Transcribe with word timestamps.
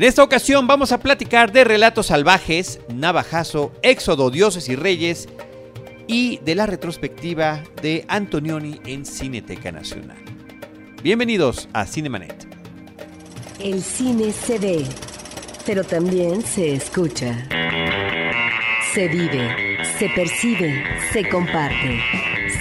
En 0.00 0.04
esta 0.04 0.24
ocasión 0.24 0.66
vamos 0.66 0.92
a 0.92 1.00
platicar 1.00 1.52
de 1.52 1.62
Relatos 1.62 2.06
Salvajes, 2.06 2.80
Navajazo, 2.88 3.70
Éxodo, 3.82 4.30
Dioses 4.30 4.70
y 4.70 4.74
Reyes 4.74 5.28
y 6.06 6.38
de 6.38 6.54
la 6.54 6.64
retrospectiva 6.64 7.62
de 7.82 8.06
Antonioni 8.08 8.80
en 8.86 9.04
Cineteca 9.04 9.70
Nacional. 9.72 10.16
Bienvenidos 11.02 11.68
a 11.74 11.84
Cinemanet. 11.84 12.48
El 13.58 13.82
cine 13.82 14.32
se 14.32 14.58
ve, 14.58 14.86
pero 15.66 15.84
también 15.84 16.40
se 16.46 16.72
escucha. 16.72 17.36
Se 18.94 19.06
vive, 19.06 19.76
se 19.98 20.08
percibe, 20.08 20.82
se 21.12 21.28
comparte. 21.28 22.00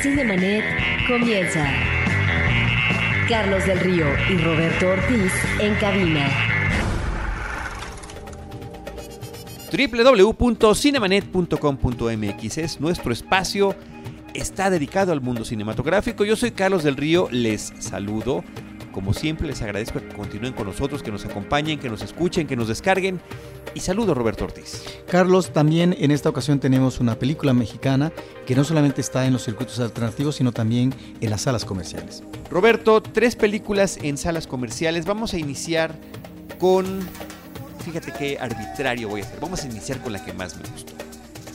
Cinemanet 0.02 0.66
comienza. 1.08 1.66
Carlos 3.30 3.66
del 3.66 3.80
Río 3.80 4.08
y 4.30 4.38
Roberto 4.40 4.90
Ortiz 4.90 5.32
en 5.62 5.74
cabina. 5.76 6.48
www.cinemanet.com.mx 9.70 12.58
es 12.58 12.80
nuestro 12.80 13.14
espacio, 13.14 13.76
está 14.34 14.70
dedicado 14.70 15.12
al 15.12 15.20
mundo 15.22 15.44
cinematográfico. 15.46 16.26
Yo 16.26 16.36
soy 16.36 16.52
Carlos 16.52 16.84
del 16.84 16.98
Río, 16.98 17.27
les 17.32 17.74
saludo. 17.80 18.44
Como 18.91 19.13
siempre, 19.13 19.48
les 19.48 19.62
agradezco 19.62 20.00
que 20.00 20.08
continúen 20.10 20.54
con 20.54 20.66
nosotros, 20.66 21.04
que 21.04 21.12
nos 21.12 21.24
acompañen, 21.24 21.77
que 21.80 21.90
nos 21.90 22.02
escuchen, 22.02 22.48
que 22.48 22.55
nos 22.55 22.68
descarguen. 22.68 23.22
Y 23.76 23.82
saludo 23.82 24.16
Roberto 24.16 24.46
Ortiz. 24.46 24.84
Carlos, 25.08 25.52
también 25.52 25.96
en 25.99 26.10
esta 26.10 26.30
ocasión 26.30 26.60
tenemos 26.60 26.99
una 26.99 27.20
película 27.20 27.54
mexicana 27.54 28.12
que 28.48 28.55
no 28.55 28.63
solamente 28.63 29.02
está 29.02 29.27
en 29.27 29.34
los 29.34 29.46
circuitos 29.46 29.80
alternativos, 29.80 30.38
sino 30.38 30.52
también 30.52 30.96
en 31.22 31.30
las 31.30 31.41
salas 31.41 31.66
comerciales. 31.66 32.24
Roberto, 32.49 33.02
tres 33.02 33.36
películas 33.36 33.99
en 34.02 34.18
salas 34.18 34.48
comerciales. 34.48 35.05
Vamos 35.05 35.36
a 35.36 35.38
iniciar 35.38 35.94
con 36.58 37.08
fíjate 37.80 38.12
qué 38.14 38.38
arbitrario 38.40 39.10
voy 39.10 39.22
a 39.22 39.26
hacer. 39.26 39.40
Vamos 39.40 39.64
a 39.64 39.68
iniciar 39.68 40.02
con 40.02 40.14
la 40.14 40.24
que 40.24 40.34
más 40.34 40.56
me 40.56 40.64
gustó. 40.70 40.94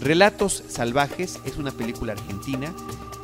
Relatos 0.01 0.63
Salvajes 0.69 1.39
es 1.45 1.57
una 1.57 1.71
película 1.71 2.13
argentina 2.13 2.75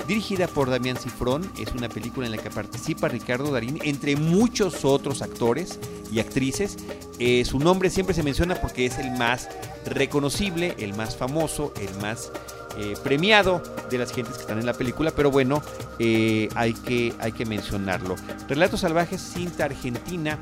dirigida 0.07 0.49
por 0.49 0.71
Damián 0.71 0.97
Cifrón. 0.97 1.51
Es 1.59 1.73
una 1.73 1.89
película 1.89 2.27
en 2.27 2.33
la 2.33 2.39
que 2.39 2.51
participa 2.51 3.09
Ricardo 3.09 3.53
Darín, 3.53 3.79
entre 3.85 4.17
muchos 4.17 4.85
otros 4.85 5.23
actores 5.23 5.79
y 6.13 6.21
actrices. 6.21 6.77
Eh, 7.19 7.45
su 7.45 7.59
nombre 7.59 7.91
siempre 7.91 8.15
se 8.15 8.23
menciona 8.23 8.55
porque 8.55 8.87
es 8.87 8.99
el 8.99 9.11
más 9.13 9.49
reconocible, 9.87 10.75
el 10.79 10.95
más 10.95 11.17
famoso, 11.17 11.73
el 11.81 11.95
más 12.01 12.33
eh, 12.77 12.95
premiado 13.03 13.63
de 13.91 13.99
las 13.99 14.13
gentes 14.13 14.37
que 14.37 14.43
están 14.43 14.59
en 14.59 14.67
la 14.67 14.75
película, 14.75 15.11
pero 15.11 15.31
bueno, 15.31 15.63
eh, 15.99 16.49
hay, 16.55 16.73
que, 16.73 17.13
hay 17.19 17.33
que 17.33 17.45
mencionarlo. 17.45 18.15
Relatos 18.49 18.81
Salvajes, 18.81 19.21
cinta 19.21 19.65
argentina, 19.65 20.39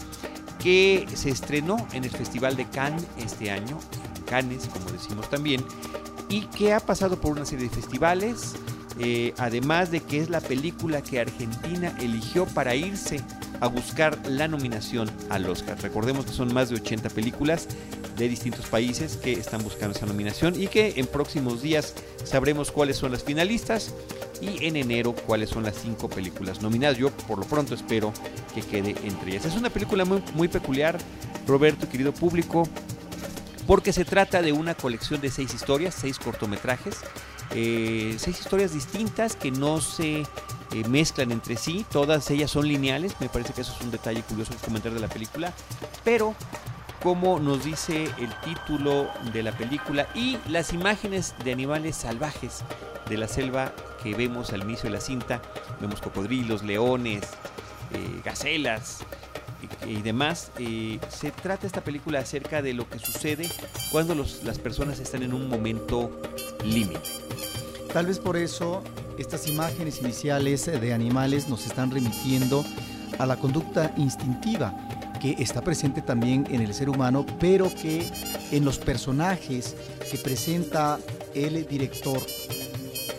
que 0.59 1.07
se 1.15 1.31
estrenó 1.31 1.87
en 1.93 2.05
el 2.05 2.11
Festival 2.11 2.57
de 2.57 2.67
Cannes 2.67 3.05
este 3.19 3.51
año, 3.51 3.79
en 4.17 4.23
Cannes, 4.25 4.69
como 4.73 4.91
decimos 4.91 5.29
también, 5.31 5.65
y 6.29 6.43
que 6.43 6.73
ha 6.73 6.81
pasado 6.81 7.21
por 7.21 7.33
una 7.33 7.45
serie 7.45 7.69
de 7.69 7.75
festivales, 7.75 8.55
eh, 8.99 9.33
además 9.39 9.91
de 9.91 10.01
que 10.01 10.19
es 10.21 10.29
la 10.29 10.41
película 10.41 11.03
que 11.03 11.21
Argentina 11.21 11.95
eligió 12.01 12.47
para 12.47 12.75
irse 12.75 13.21
a 13.61 13.69
buscar 13.69 14.19
la 14.27 14.49
nominación 14.49 15.11
al 15.31 15.49
Oscar. 15.49 15.81
Recordemos 15.81 16.27
que 16.27 16.33
son 16.33 16.53
más 16.53 16.69
de 16.69 16.77
80 16.77 17.09
películas 17.11 17.69
de 18.17 18.29
distintos 18.29 18.67
países 18.67 19.17
que 19.17 19.33
están 19.33 19.63
buscando 19.63 19.97
esa 19.97 20.07
nominación 20.07 20.61
y 20.61 20.67
que 20.67 20.95
en 20.97 21.07
próximos 21.07 21.63
días 21.63 21.95
sabremos 22.25 22.73
cuáles 22.73 22.97
son 22.97 23.13
las 23.13 23.23
finalistas 23.23 23.95
y 24.41 24.65
en 24.67 24.77
enero 24.77 25.15
cuáles 25.15 25.51
son 25.51 25.65
las 25.65 25.77
cinco 25.77 26.09
películas 26.09 26.63
nominadas. 26.63 26.99
Yo 26.99 27.11
por 27.11 27.39
lo 27.39 27.45
pronto 27.45 27.75
espero 27.75 28.13
que 28.55 28.63
quede 28.63 28.95
entre 29.05 29.33
ellas. 29.33 29.45
Es 29.45 29.57
una 29.57 29.71
película 29.71 30.05
muy, 30.05 30.49
peculiar, 30.49 30.99
Roberto, 31.47 31.89
querido 31.89 32.13
público, 32.13 32.65
porque 33.67 33.93
se 33.93 34.05
trata 34.05 34.43
de 34.43 34.53
una 34.53 34.75
colección 34.75 35.21
de 35.21 35.31
seis 35.31 35.55
historias, 35.55 35.95
seis 35.95 36.19
cortometrajes, 36.19 36.97
eh, 37.55 38.17
seis 38.19 38.41
historias 38.41 38.73
distintas 38.73 39.37
que 39.37 39.51
no 39.51 39.81
se 39.81 40.21
eh, 40.21 40.27
mezclan 40.89 41.33
entre 41.33 41.57
sí, 41.57 41.85
todas 41.91 42.31
ellas 42.31 42.51
son 42.51 42.69
lineales, 42.69 43.15
me 43.21 43.29
parece 43.29 43.53
que 43.53 43.63
eso 43.63 43.75
es 43.75 43.81
un 43.83 43.91
detalle 43.91 44.23
curioso 44.23 44.53
que 44.53 44.59
comentar 44.59 44.93
de 44.93 45.01
la 45.01 45.09
película, 45.09 45.53
pero 46.05 46.35
como 47.03 47.39
nos 47.39 47.65
dice 47.65 48.05
el 48.19 48.35
título 48.45 49.09
de 49.33 49.43
la 49.43 49.53
película 49.53 50.09
y 50.15 50.39
las 50.49 50.73
imágenes 50.73 51.35
de 51.45 51.53
animales 51.53 51.97
salvajes 51.97 52.65
de 53.09 53.17
la 53.17 53.29
selva 53.29 53.73
que 54.03 54.15
vemos 54.15 54.53
al 54.53 54.63
inicio 54.63 54.85
de 54.85 54.97
la 54.97 55.01
cinta, 55.01 55.41
vemos 55.81 56.01
cocodrilos, 56.01 56.63
leones, 56.63 57.25
eh, 57.93 58.21
gacelas, 58.25 59.05
y 59.87 60.03
demás. 60.03 60.51
Eh, 60.59 60.99
se 61.09 61.31
trata 61.31 61.67
esta 61.67 61.83
película 61.83 62.21
acerca 62.21 62.63
de 62.63 62.75
lo 62.75 62.89
que 62.89 62.99
sucede 62.99 63.51
cuando 63.91 64.15
las 64.15 64.59
personas 64.59 65.01
están 65.01 65.23
en 65.23 65.33
un 65.35 65.49
momento 65.49 66.11
límite. 66.65 67.01
Tal 67.93 68.07
vez 68.07 68.19
por 68.19 68.37
eso 68.37 68.83
estas 69.19 69.49
imágenes 69.49 70.01
iniciales 70.01 70.67
de 70.67 70.93
animales 70.93 71.49
nos 71.49 71.67
están 71.67 71.91
remitiendo 71.91 72.65
a 73.19 73.27
la 73.27 73.37
conducta 73.37 73.93
instintiva 73.97 74.75
que 75.19 75.37
está 75.39 75.63
presente 75.63 76.03
también 76.03 76.47
en 76.51 76.61
el 76.61 76.75
ser 76.75 76.89
humano, 76.89 77.27
pero 77.39 77.73
que 77.75 78.07
en 78.51 78.65
los 78.65 78.79
personajes 78.79 79.75
que 80.11 80.19
presenta 80.19 80.99
el 81.35 81.67
director 81.67 82.21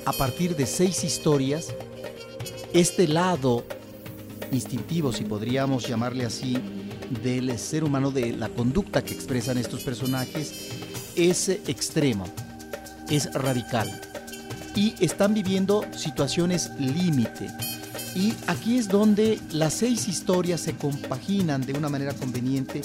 a 0.06 0.14
partir 0.14 0.56
de 0.56 0.66
seis 0.66 1.04
historias, 1.04 1.68
este 2.74 3.08
lado 3.08 3.64
instintivo, 4.52 5.14
si 5.14 5.24
podríamos 5.24 5.88
llamarle 5.88 6.26
así, 6.26 6.58
del 7.24 7.58
ser 7.58 7.84
humano, 7.84 8.12
de 8.12 8.34
la 8.34 8.50
conducta 8.50 9.04
que 9.04 9.14
expresan 9.14 9.58
estos 9.58 9.82
personajes, 9.82 10.70
es 11.16 11.50
extremo, 11.50 12.26
es 13.10 13.34
radical. 13.34 14.02
Y 14.76 14.94
están 15.04 15.34
viviendo 15.34 15.84
situaciones 15.92 16.72
límite. 16.80 17.50
Y 18.16 18.34
aquí 18.48 18.78
es 18.78 18.88
donde 18.88 19.40
las 19.52 19.74
seis 19.74 20.08
historias 20.08 20.62
se 20.62 20.76
compaginan 20.76 21.66
de 21.66 21.74
una 21.74 21.90
manera 21.90 22.14
conveniente 22.14 22.82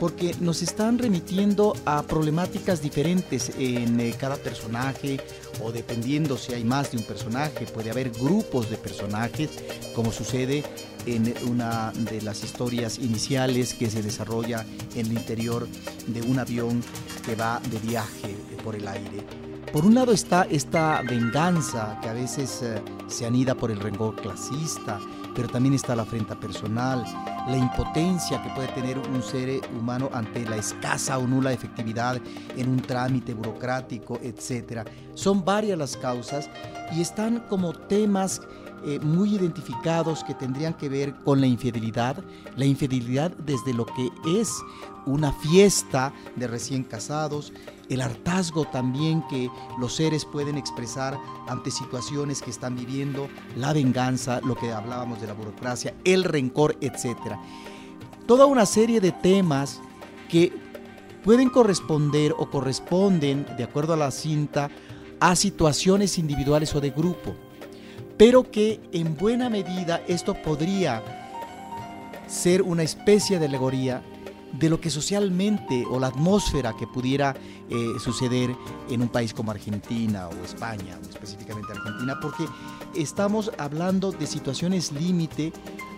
porque 0.00 0.34
nos 0.40 0.62
están 0.62 0.98
remitiendo 0.98 1.74
a 1.84 2.02
problemáticas 2.02 2.82
diferentes 2.82 3.52
en 3.58 4.00
eh, 4.00 4.14
cada 4.18 4.36
personaje 4.36 5.20
o 5.62 5.72
dependiendo 5.72 6.36
si 6.36 6.52
hay 6.52 6.64
más 6.64 6.90
de 6.90 6.98
un 6.98 7.04
personaje, 7.04 7.66
puede 7.66 7.90
haber 7.90 8.10
grupos 8.10 8.70
de 8.70 8.76
personajes, 8.76 9.50
como 9.94 10.12
sucede 10.12 10.64
en 11.06 11.32
una 11.48 11.92
de 11.92 12.22
las 12.22 12.42
historias 12.42 12.98
iniciales 12.98 13.74
que 13.74 13.90
se 13.90 14.02
desarrolla 14.02 14.64
en 14.94 15.06
el 15.06 15.12
interior 15.12 15.68
de 16.06 16.22
un 16.22 16.38
avión 16.38 16.82
que 17.24 17.34
va 17.34 17.60
de 17.70 17.78
viaje 17.78 18.36
por 18.64 18.74
el 18.74 18.88
aire. 18.88 19.43
Por 19.74 19.84
un 19.84 19.96
lado 19.96 20.12
está 20.12 20.46
esta 20.48 21.02
venganza 21.02 21.98
que 22.00 22.08
a 22.08 22.12
veces 22.12 22.62
eh, 22.62 22.80
se 23.08 23.26
anida 23.26 23.56
por 23.56 23.72
el 23.72 23.80
rencor 23.80 24.14
clasista, 24.14 25.00
pero 25.34 25.48
también 25.48 25.74
está 25.74 25.96
la 25.96 26.02
afrenta 26.02 26.38
personal, 26.38 27.02
la 27.48 27.56
impotencia 27.56 28.40
que 28.40 28.50
puede 28.50 28.68
tener 28.68 29.00
un 29.00 29.20
ser 29.20 29.60
humano 29.76 30.10
ante 30.12 30.48
la 30.48 30.58
escasa 30.58 31.18
o 31.18 31.26
nula 31.26 31.52
efectividad 31.52 32.22
en 32.56 32.68
un 32.68 32.82
trámite 32.82 33.34
burocrático, 33.34 34.20
etc. 34.22 34.88
Son 35.14 35.44
varias 35.44 35.76
las 35.76 35.96
causas 35.96 36.48
y 36.92 37.00
están 37.00 37.40
como 37.48 37.72
temas 37.72 38.42
eh, 38.86 39.00
muy 39.00 39.34
identificados 39.34 40.22
que 40.24 40.34
tendrían 40.34 40.74
que 40.74 40.90
ver 40.90 41.14
con 41.24 41.40
la 41.40 41.46
infidelidad, 41.46 42.22
la 42.54 42.66
infidelidad 42.66 43.30
desde 43.30 43.72
lo 43.72 43.86
que 43.86 44.10
es 44.26 44.50
una 45.06 45.32
fiesta 45.32 46.12
de 46.36 46.46
recién 46.46 46.84
casados, 46.84 47.52
el 47.88 48.02
hartazgo 48.02 48.66
también 48.66 49.22
que 49.28 49.50
los 49.78 49.94
seres 49.94 50.26
pueden 50.26 50.58
expresar 50.58 51.18
ante 51.48 51.70
situaciones 51.70 52.42
que 52.42 52.50
están 52.50 52.76
viviendo, 52.76 53.28
la 53.56 53.72
venganza, 53.72 54.40
lo 54.42 54.54
que 54.54 54.72
hablábamos 54.72 55.18
de 55.20 55.28
la 55.28 55.32
burocracia, 55.32 55.94
el 56.04 56.22
rencor, 56.22 56.76
etc. 56.82 57.38
Toda 58.26 58.44
una 58.44 58.66
serie 58.66 59.00
de 59.00 59.12
temas 59.12 59.80
que 60.28 60.52
pueden 61.22 61.48
corresponder 61.48 62.34
o 62.36 62.50
corresponden, 62.50 63.46
de 63.56 63.64
acuerdo 63.64 63.94
a 63.94 63.96
la 63.96 64.10
cinta, 64.10 64.70
a 65.20 65.36
situaciones 65.36 66.18
individuales 66.18 66.74
o 66.74 66.82
de 66.82 66.90
grupo 66.90 67.34
pero 68.16 68.50
que 68.50 68.80
en 68.92 69.16
buena 69.16 69.50
medida 69.50 70.02
esto 70.08 70.34
podría 70.34 71.02
ser 72.26 72.62
una 72.62 72.82
especie 72.82 73.38
de 73.38 73.46
alegoría 73.46 74.02
de 74.58 74.70
lo 74.70 74.80
que 74.80 74.90
socialmente 74.90 75.84
o 75.90 75.98
la 75.98 76.08
atmósfera 76.08 76.74
que 76.78 76.86
pudiera 76.86 77.34
eh, 77.68 77.74
suceder 77.98 78.54
en 78.88 79.02
un 79.02 79.08
país 79.08 79.34
como 79.34 79.50
Argentina 79.50 80.28
o 80.28 80.44
España, 80.44 80.98
o 81.04 81.10
específicamente 81.10 81.72
Argentina, 81.72 82.18
porque 82.20 82.44
estamos 82.94 83.50
hablando 83.58 84.12
de 84.12 84.26
situaciones 84.26 84.92
límite 84.92 85.52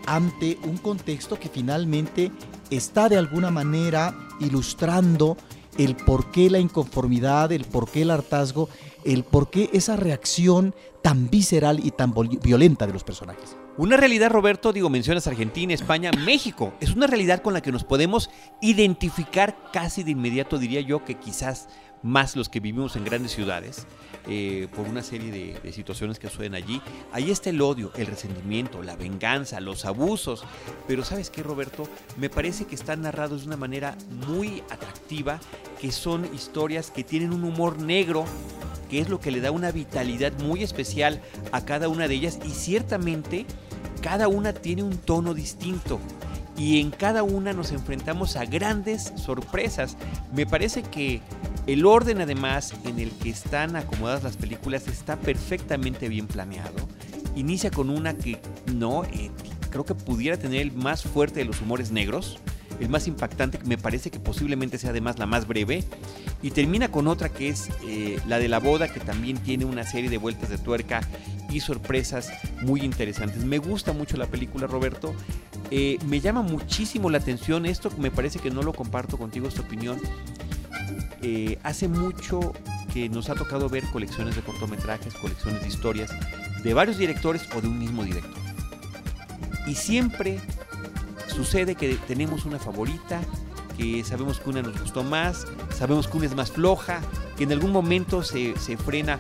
ante 0.07 0.59
un 0.65 0.79
contexto 0.79 1.39
que 1.39 1.49
finalmente 1.49 2.33
está 2.71 3.09
de 3.09 3.19
alguna 3.19 3.51
manera 3.51 4.15
ilustrando 4.41 5.37
el 5.79 5.97
por 5.97 6.31
qué 6.31 6.51
la 6.51 6.59
inconformidad, 6.59 7.53
el 7.53 7.65
por 7.65 7.89
qué 7.89 8.03
el 8.03 8.11
hartazgo, 8.11 8.69
el 9.05 9.25
por 9.25 9.51
qué 9.51 9.71
esa 9.73 9.97
reacción 9.97 10.75
tan 11.03 11.31
visceral 11.31 11.81
y 11.85 11.91
tan 11.93 12.13
violenta 12.43 12.87
de 12.87 12.93
los 12.93 13.05
personajes. 13.05 13.57
Una 13.79 13.97
realidad, 13.97 14.31
Roberto, 14.31 14.73
digo, 14.73 14.89
mencionas 14.89 15.27
Argentina, 15.27 15.75
España, 15.75 16.11
México. 16.25 16.73
Es 16.81 16.95
una 16.95 17.07
realidad 17.07 17.43
con 17.43 17.53
la 17.53 17.61
que 17.61 17.73
nos 17.73 17.85
podemos 17.85 18.31
identificar 18.63 19.57
casi 19.73 20.03
de 20.03 20.13
inmediato, 20.13 20.59
diría 20.59 20.81
yo, 20.81 21.05
que 21.05 21.17
quizás 21.17 21.69
más 22.07 22.37
los 22.37 22.49
que 22.49 22.61
vivimos 22.61 22.97
en 22.97 23.05
grandes 23.05 23.33
ciudades, 23.33 23.87
eh, 24.29 24.69
por 24.75 24.87
una 24.87 25.03
serie 25.03 25.31
de, 25.31 25.59
de, 25.61 25.73
situaciones 25.73 26.19
que 26.19 26.29
suceden 26.29 26.55
allí. 26.55 26.81
Ahí 27.13 27.31
está 27.31 27.51
el 27.51 27.61
odio, 27.61 27.93
el 27.97 28.07
resentimiento, 28.07 28.83
la 28.83 28.97
venganza, 28.97 29.61
los 29.61 29.85
abusos. 29.85 30.45
Pero 30.87 31.05
sabes 31.05 31.31
qué, 31.31 31.43
Roberto, 31.43 31.89
me 32.17 32.31
parece 32.31 32.65
que 32.65 32.75
están 32.75 33.03
narrados 33.03 33.43
de 33.43 33.49
una 33.49 33.57
manera 33.57 33.97
muy 34.27 34.63
atractiva, 34.71 35.41
que 35.81 35.93
son 35.93 36.33
historias 36.35 36.91
que 36.91 37.05
tienen 37.05 37.33
un 37.33 37.45
humor 37.45 37.81
negro, 37.81 38.25
que 38.89 39.01
es 39.01 39.09
lo 39.09 39.21
que 39.21 39.31
le 39.31 39.41
da 39.41 39.51
una 39.51 39.73
vitalidad 39.73 40.33
muy 40.41 40.63
especial 40.63 41.21
a 41.53 41.65
cada 41.65 41.89
una 41.89 42.09
de 42.09 42.15
ellas 42.15 42.39
y 42.45 42.51
ciertamente 42.51 43.47
cada 44.01 44.29
una 44.29 44.53
tiene 44.53 44.85
un 44.85 44.97
tono 44.99 45.35
distinto 45.35 45.99
y 46.57 46.81
en 46.81 46.91
cada 46.91 47.23
una 47.23 47.53
nos 47.53 47.73
enfrentamos 47.73 48.37
a 48.37 48.45
grandes 48.45 49.13
sorpresas. 49.17 49.97
Me 50.35 50.47
parece 50.47 50.83
que 50.83 51.21
el 51.67 51.85
orden 51.85 52.21
además 52.21 52.75
en 52.85 52.99
el 52.99 53.11
que 53.11 53.31
están 53.31 53.77
acomodadas 53.77 54.23
las 54.23 54.37
películas 54.37 54.89
está 54.89 55.17
perfectamente 55.17 56.09
bien 56.09 56.27
planeado. 56.27 56.77
Inicia 57.35 57.71
con 57.71 57.91
una 57.91 58.15
que 58.17 58.39
no, 58.73 59.05
eh, 59.05 59.31
creo 59.71 59.85
que 59.85 59.95
pudiera 59.95 60.39
tener 60.39 60.63
el 60.63 60.73
más 60.73 61.03
fuerte 61.03 61.41
de 61.41 61.45
los 61.45 61.61
humores 61.61 61.91
negros, 61.91 62.39
el 62.81 62.89
más 62.89 63.07
impactante, 63.07 63.59
me 63.65 63.79
parece 63.79 64.11
que 64.11 64.21
posiblemente 64.21 64.79
sea 64.79 64.91
además 64.91 65.19
la 65.19 65.27
más 65.27 65.47
breve, 65.47 65.85
y 66.43 66.51
termina 66.51 66.91
con 66.91 67.09
otra 67.09 67.29
que 67.31 67.49
es 67.49 67.69
eh, 67.87 68.19
la 68.27 68.39
de 68.39 68.49
la 68.49 68.59
boda, 68.59 68.89
que 68.89 69.01
también 69.01 69.39
tiene 69.39 69.65
una 69.65 69.85
serie 69.85 70.11
de 70.11 70.19
vueltas 70.19 70.49
de 70.49 70.59
tuerca 70.59 71.01
y 71.51 71.61
sorpresas 71.61 72.31
muy 72.63 72.83
interesantes. 72.83 73.45
Me 73.45 73.59
gusta 73.59 73.93
mucho 73.93 74.17
la 74.17 74.27
película, 74.27 74.67
Roberto. 74.67 75.15
Eh, 75.71 75.99
me 76.07 76.21
llama 76.21 76.43
muchísimo 76.43 77.11
la 77.11 77.19
atención 77.19 77.67
esto, 77.67 77.91
me 77.99 78.11
parece 78.11 78.39
que 78.39 78.51
no 78.51 78.63
lo 78.63 78.73
comparto 78.73 79.19
contigo 79.19 79.49
esta 79.49 79.63
opinión. 79.63 80.01
Eh, 81.23 81.59
hace 81.63 81.89
mucho 81.89 82.53
que 82.93 83.09
nos 83.09 83.31
ha 83.31 83.35
tocado 83.35 83.69
ver 83.69 83.85
colecciones 83.91 84.37
de 84.37 84.43
cortometrajes, 84.43 85.15
colecciones 85.15 85.63
de 85.63 85.69
historias 85.69 86.11
de 86.63 86.75
varios 86.75 86.99
directores 86.99 87.43
o 87.55 87.61
de 87.61 87.69
un 87.69 87.79
mismo 87.79 88.05
director. 88.05 88.41
Y 89.67 89.75
siempre 89.75 90.41
sucede 91.27 91.75
que 91.75 91.95
tenemos 92.07 92.45
una 92.45 92.59
favorita, 92.59 93.21
que 93.77 94.05
sabemos 94.05 94.41
que 94.41 94.51
una 94.51 94.63
nos 94.63 94.81
gustó 94.81 95.03
más, 95.03 95.47
sabemos 95.77 96.07
que 96.07 96.17
una 96.17 96.27
es 96.27 96.35
más 96.35 96.53
floja, 96.53 97.01
que 97.37 97.45
en 97.45 97.53
algún 97.53 97.73
momento 97.73 98.23
se, 98.23 98.57
se 98.59 98.77
frena 98.77 99.19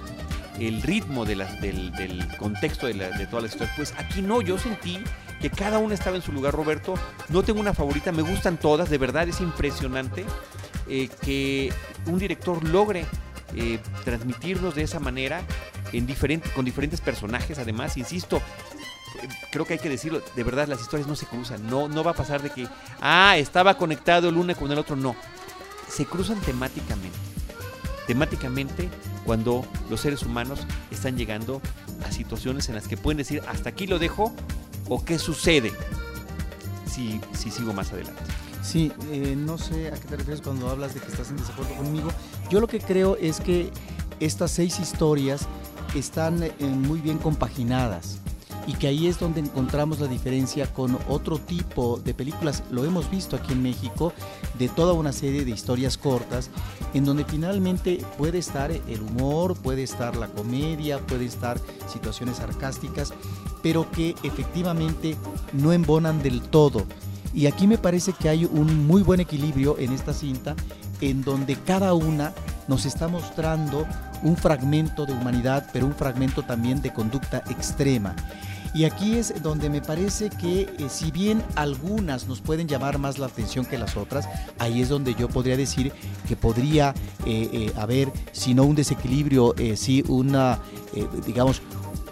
el 0.59 0.81
ritmo 0.83 1.25
del, 1.25 1.45
del, 1.61 2.27
contexto 2.39 2.87
de, 2.87 2.95
la, 2.95 3.11
de 3.11 3.27
todas 3.27 3.45
las 3.45 3.53
historias. 3.53 3.77
Pues 3.77 3.95
aquí 3.99 4.23
no, 4.23 4.41
yo 4.41 4.59
sentí 4.59 4.99
que 5.41 5.51
cada 5.51 5.79
una 5.79 5.95
estaba 5.95 6.17
en 6.17 6.23
su 6.23 6.33
lugar, 6.33 6.55
Roberto. 6.55 6.95
No 7.29 7.43
tengo 7.43 7.61
una 7.61 7.75
favorita, 7.75 8.13
me 8.13 8.23
gustan 8.23 8.59
todas, 8.59 8.91
de 8.91 8.99
verdad 8.99 9.29
es 9.29 9.41
impresionante 9.41 10.25
eh, 10.89 11.09
que 11.23 11.73
un 12.07 12.19
director 12.19 12.63
logre 12.65 13.07
eh, 13.55 13.79
transmitirnos 14.05 14.75
de 14.75 14.83
esa 14.83 15.01
manera 15.01 15.43
en 15.93 16.07
diferente, 16.07 16.51
con 16.51 16.65
diferentes 16.65 17.01
personajes. 17.01 17.59
Además, 17.59 17.97
insisto, 17.97 18.41
creo 19.51 19.65
que 19.65 19.75
hay 19.75 19.79
que 19.79 19.89
decirlo, 19.89 20.23
de 20.35 20.45
verdad 20.45 20.69
las 20.69 20.81
historias 20.81 21.09
no 21.09 21.17
se 21.17 21.27
cruzan, 21.27 21.67
no, 21.69 21.89
no 21.89 22.05
va 22.05 22.13
a 22.13 22.15
pasar 22.15 22.43
de 22.43 22.51
que, 22.51 22.69
ah, 23.01 23.37
estaba 23.37 23.77
conectado 23.77 24.29
el 24.29 24.37
uno 24.37 24.55
con 24.55 24.71
el 24.73 24.79
otro, 24.79 24.97
no, 24.97 25.17
se 25.89 26.07
cruzan 26.07 26.41
temáticamente. 26.41 27.19
Temáticamente, 28.07 28.89
cuando 29.25 29.67
los 29.91 30.01
seres 30.01 30.23
humanos 30.23 30.61
están 30.93 31.17
llegando 31.17 31.61
a 32.07 32.13
situaciones 32.13 32.69
en 32.69 32.77
las 32.77 32.87
que 32.87 32.97
pueden 32.97 33.19
decir, 33.19 33.43
hasta 33.49 33.71
aquí 33.71 33.89
lo 33.89 33.99
dejo, 33.99 34.33
o 34.89 35.05
qué 35.05 35.19
sucede 35.19 35.73
si, 36.87 37.21
si 37.33 37.51
sigo 37.51 37.73
más 37.73 37.93
adelante. 37.93 38.23
Sí, 38.63 38.91
eh, 39.13 39.37
no 39.37 39.59
sé 39.59 39.89
a 39.89 39.93
qué 39.93 40.09
te 40.09 40.17
refieres 40.17 40.43
cuando 40.43 40.69
hablas 40.69 40.95
de 40.95 41.01
que 41.01 41.07
estás 41.07 41.31
en 41.31 41.37
desacuerdo 41.37 41.75
conmigo. 41.77 42.11
Yo 42.51 42.61
lo 42.61 42.67
que 42.67 42.81
creo 42.81 43.17
es 43.17 43.41
que 43.41 43.71
estas 44.19 44.51
seis 44.51 44.81
historias 44.81 45.47
están 45.95 46.43
eh, 46.43 46.53
muy 46.61 47.01
bien 47.01 47.19
compaginadas 47.19 48.19
y 48.67 48.75
que 48.75 48.89
ahí 48.89 49.07
es 49.07 49.19
donde 49.19 49.41
encontramos 49.41 50.01
la 50.01 50.09
diferencia 50.09 50.73
con 50.73 50.99
otro 51.09 51.39
tipo 51.39 52.01
de 52.05 52.15
películas, 52.15 52.65
lo 52.71 52.85
hemos 52.85 53.09
visto 53.11 53.37
aquí 53.37 53.53
en 53.53 53.63
México, 53.63 54.13
de 54.59 54.69
toda 54.69 54.93
una 54.93 55.13
serie 55.13 55.45
de 55.45 55.53
historias 55.53 55.97
cortas, 55.97 56.51
en 56.93 57.05
donde 57.05 57.25
finalmente 57.25 58.05
puede 58.19 58.39
estar 58.39 58.71
el 58.73 59.03
humor, 59.03 59.55
puede 59.57 59.85
estar 59.85 60.17
la 60.17 60.27
comedia, 60.27 60.99
puede 60.99 61.27
estar 61.27 61.61
situaciones 61.87 62.39
sarcásticas, 62.39 63.13
pero 63.67 63.91
que 63.91 64.15
efectivamente 64.23 65.17
no 65.53 65.73
embonan 65.73 66.23
del 66.23 66.41
todo. 66.41 66.87
Y 67.35 67.47
aquí 67.47 67.67
me 67.67 67.79
parece 67.79 68.13
que 68.13 68.29
hay 68.29 68.45
un 68.45 68.87
muy 68.87 69.03
buen 69.03 69.19
equilibrio 69.19 69.77
en 69.77 69.93
esta 69.93 70.13
cinta, 70.13 70.55
en 71.01 71.23
donde 71.23 71.57
cada 71.57 71.93
una 71.93 72.33
nos 72.69 72.87
está 72.87 73.09
mostrando 73.09 73.85
un 74.23 74.37
fragmento 74.37 75.05
de 75.05 75.15
humanidad, 75.15 75.69
pero 75.73 75.85
un 75.85 75.97
fragmento 75.97 76.45
también 76.45 76.81
de 76.81 76.93
conducta 76.93 77.43
extrema. 77.51 78.15
Y 78.73 78.85
aquí 78.85 79.17
es 79.17 79.43
donde 79.43 79.69
me 79.69 79.81
parece 79.81 80.31
que 80.31 80.61
eh, 80.61 80.87
si 80.89 81.11
bien 81.11 81.43
algunas 81.57 82.29
nos 82.29 82.41
pueden 82.41 82.69
llamar 82.69 82.99
más 82.99 83.19
la 83.19 83.27
atención 83.27 83.65
que 83.65 83.79
las 83.79 83.97
otras, 83.97 84.29
ahí 84.61 84.81
es 84.81 84.91
donde 84.91 85.17
yo 85.17 85.29
podría 85.29 85.57
decir 85.57 85.93
que 86.29 86.37
podría 86.37 86.95
eh, 87.25 87.49
eh, 87.53 87.73
haber, 87.77 88.13
si 88.31 88.55
no 88.55 88.63
un 88.63 88.77
desequilibrio, 88.77 89.55
sí 89.75 90.05
una, 90.07 90.61
digamos, 91.27 91.63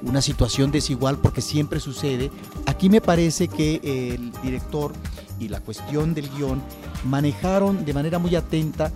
una 0.04 0.20
situación 0.20 0.70
desigual 0.70 1.18
porque 1.18 1.40
siempre 1.40 1.80
sucede. 1.80 2.30
Aquí 2.66 2.88
me 2.88 3.00
parece 3.00 3.48
que 3.48 3.80
el 4.14 4.32
director 4.42 4.92
y 5.40 5.48
la 5.48 5.60
cuestión 5.60 6.14
del 6.14 6.30
guion 6.30 6.62
manejaron 7.04 7.84
de 7.84 7.94
manera 7.94 8.18
muy 8.18 8.36
atenta 8.36 8.92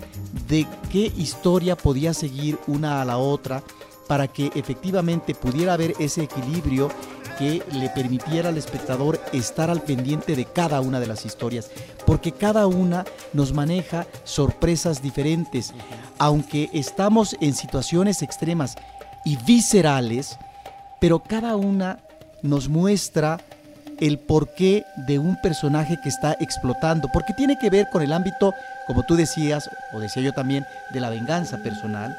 de 0.49 0.67
qué 0.91 1.13
historia 1.17 1.77
podía 1.77 2.15
seguir 2.15 2.59
una 2.67 3.03
a 3.03 3.05
la 3.05 3.19
otra 3.19 3.63
para 4.07 4.29
que 4.29 4.51
efectivamente 4.55 5.35
pudiera 5.35 5.75
haber 5.75 5.95
ese 5.99 6.23
equilibrio 6.23 6.89
que 7.39 7.63
le 7.73 7.89
permitiera 7.91 8.49
al 8.49 8.59
espectador 8.59 9.21
estar 9.33 9.71
al 9.71 9.83
pendiente 9.83 10.35
de 10.35 10.45
cada 10.45 10.81
una 10.81 10.99
de 10.99 11.07
las 11.07 11.25
historias, 11.25 11.71
porque 12.05 12.33
cada 12.33 12.67
una 12.67 13.05
nos 13.33 13.53
maneja 13.53 14.09
sorpresas 14.25 15.03
diferentes. 15.03 15.73
Aunque 16.19 16.69
estamos 16.73 17.37
en 17.41 17.55
situaciones 17.55 18.23
extremas 18.23 18.75
y 19.25 19.37
viscerales, 19.37 20.37
pero 21.01 21.21
cada 21.21 21.57
una 21.57 21.99
nos 22.43 22.69
muestra 22.69 23.39
el 24.01 24.19
porqué 24.19 24.85
de 25.07 25.19
un 25.19 25.41
personaje 25.41 25.99
que 26.03 26.09
está 26.09 26.37
explotando, 26.41 27.09
porque 27.13 27.33
tiene 27.35 27.59
que 27.59 27.71
ver 27.71 27.89
con 27.91 28.03
el 28.03 28.13
ámbito, 28.13 28.55
como 28.87 29.03
tú 29.03 29.17
decías, 29.17 29.69
o 29.93 30.01
decía 30.01 30.23
yo 30.23 30.33
también, 30.33 30.65
de 30.93 31.01
la 31.01 31.11
venganza 31.11 31.63
personal, 31.63 32.17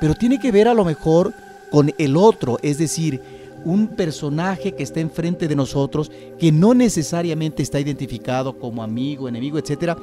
pero 0.00 0.14
tiene 0.14 0.38
que 0.38 0.50
ver 0.50 0.68
a 0.68 0.74
lo 0.74 0.84
mejor 0.84 1.32
con 1.70 1.92
el 1.98 2.16
otro, 2.16 2.58
es 2.62 2.78
decir, 2.78 3.22
un 3.64 3.86
personaje 3.86 4.72
que 4.72 4.82
está 4.82 5.00
enfrente 5.00 5.46
de 5.46 5.54
nosotros, 5.54 6.10
que 6.38 6.50
no 6.50 6.74
necesariamente 6.74 7.62
está 7.62 7.78
identificado 7.78 8.58
como 8.58 8.82
amigo, 8.82 9.28
enemigo, 9.28 9.58
etcétera, 9.58 9.96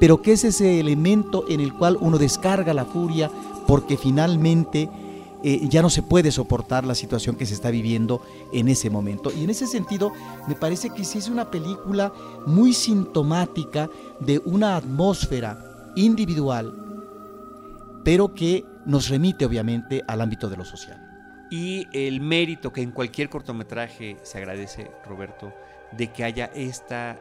pero 0.00 0.22
que 0.22 0.32
es 0.32 0.44
ese 0.44 0.80
elemento 0.80 1.44
en 1.48 1.60
el 1.60 1.74
cual 1.74 1.98
uno 2.00 2.18
descarga 2.18 2.74
la 2.74 2.86
furia 2.86 3.30
porque 3.66 3.96
finalmente 3.96 4.88
eh, 5.44 5.68
ya 5.68 5.82
no 5.82 5.90
se 5.90 6.02
puede 6.02 6.30
soportar 6.30 6.84
la 6.84 6.94
situación 6.94 7.36
que 7.36 7.46
se 7.46 7.54
está 7.54 7.70
viviendo 7.70 8.22
en 8.52 8.68
ese 8.68 8.90
momento. 8.90 9.32
Y 9.36 9.44
en 9.44 9.50
ese 9.50 9.66
sentido, 9.66 10.12
me 10.46 10.54
parece 10.54 10.90
que 10.90 11.04
sí 11.04 11.18
es 11.18 11.28
una 11.28 11.50
película 11.50 12.12
muy 12.46 12.72
sintomática 12.72 13.90
de 14.20 14.40
una 14.44 14.76
atmósfera 14.76 15.92
individual, 15.96 16.74
pero 18.04 18.34
que 18.34 18.64
nos 18.86 19.08
remite 19.08 19.44
obviamente 19.44 20.02
al 20.06 20.20
ámbito 20.20 20.48
de 20.48 20.56
lo 20.56 20.64
social. 20.64 21.00
Y 21.50 21.86
el 21.92 22.20
mérito 22.20 22.72
que 22.72 22.82
en 22.82 22.92
cualquier 22.92 23.28
cortometraje 23.28 24.16
se 24.22 24.38
agradece, 24.38 24.90
Roberto, 25.06 25.52
de 25.92 26.10
que 26.12 26.24
haya 26.24 26.46
esta 26.54 27.18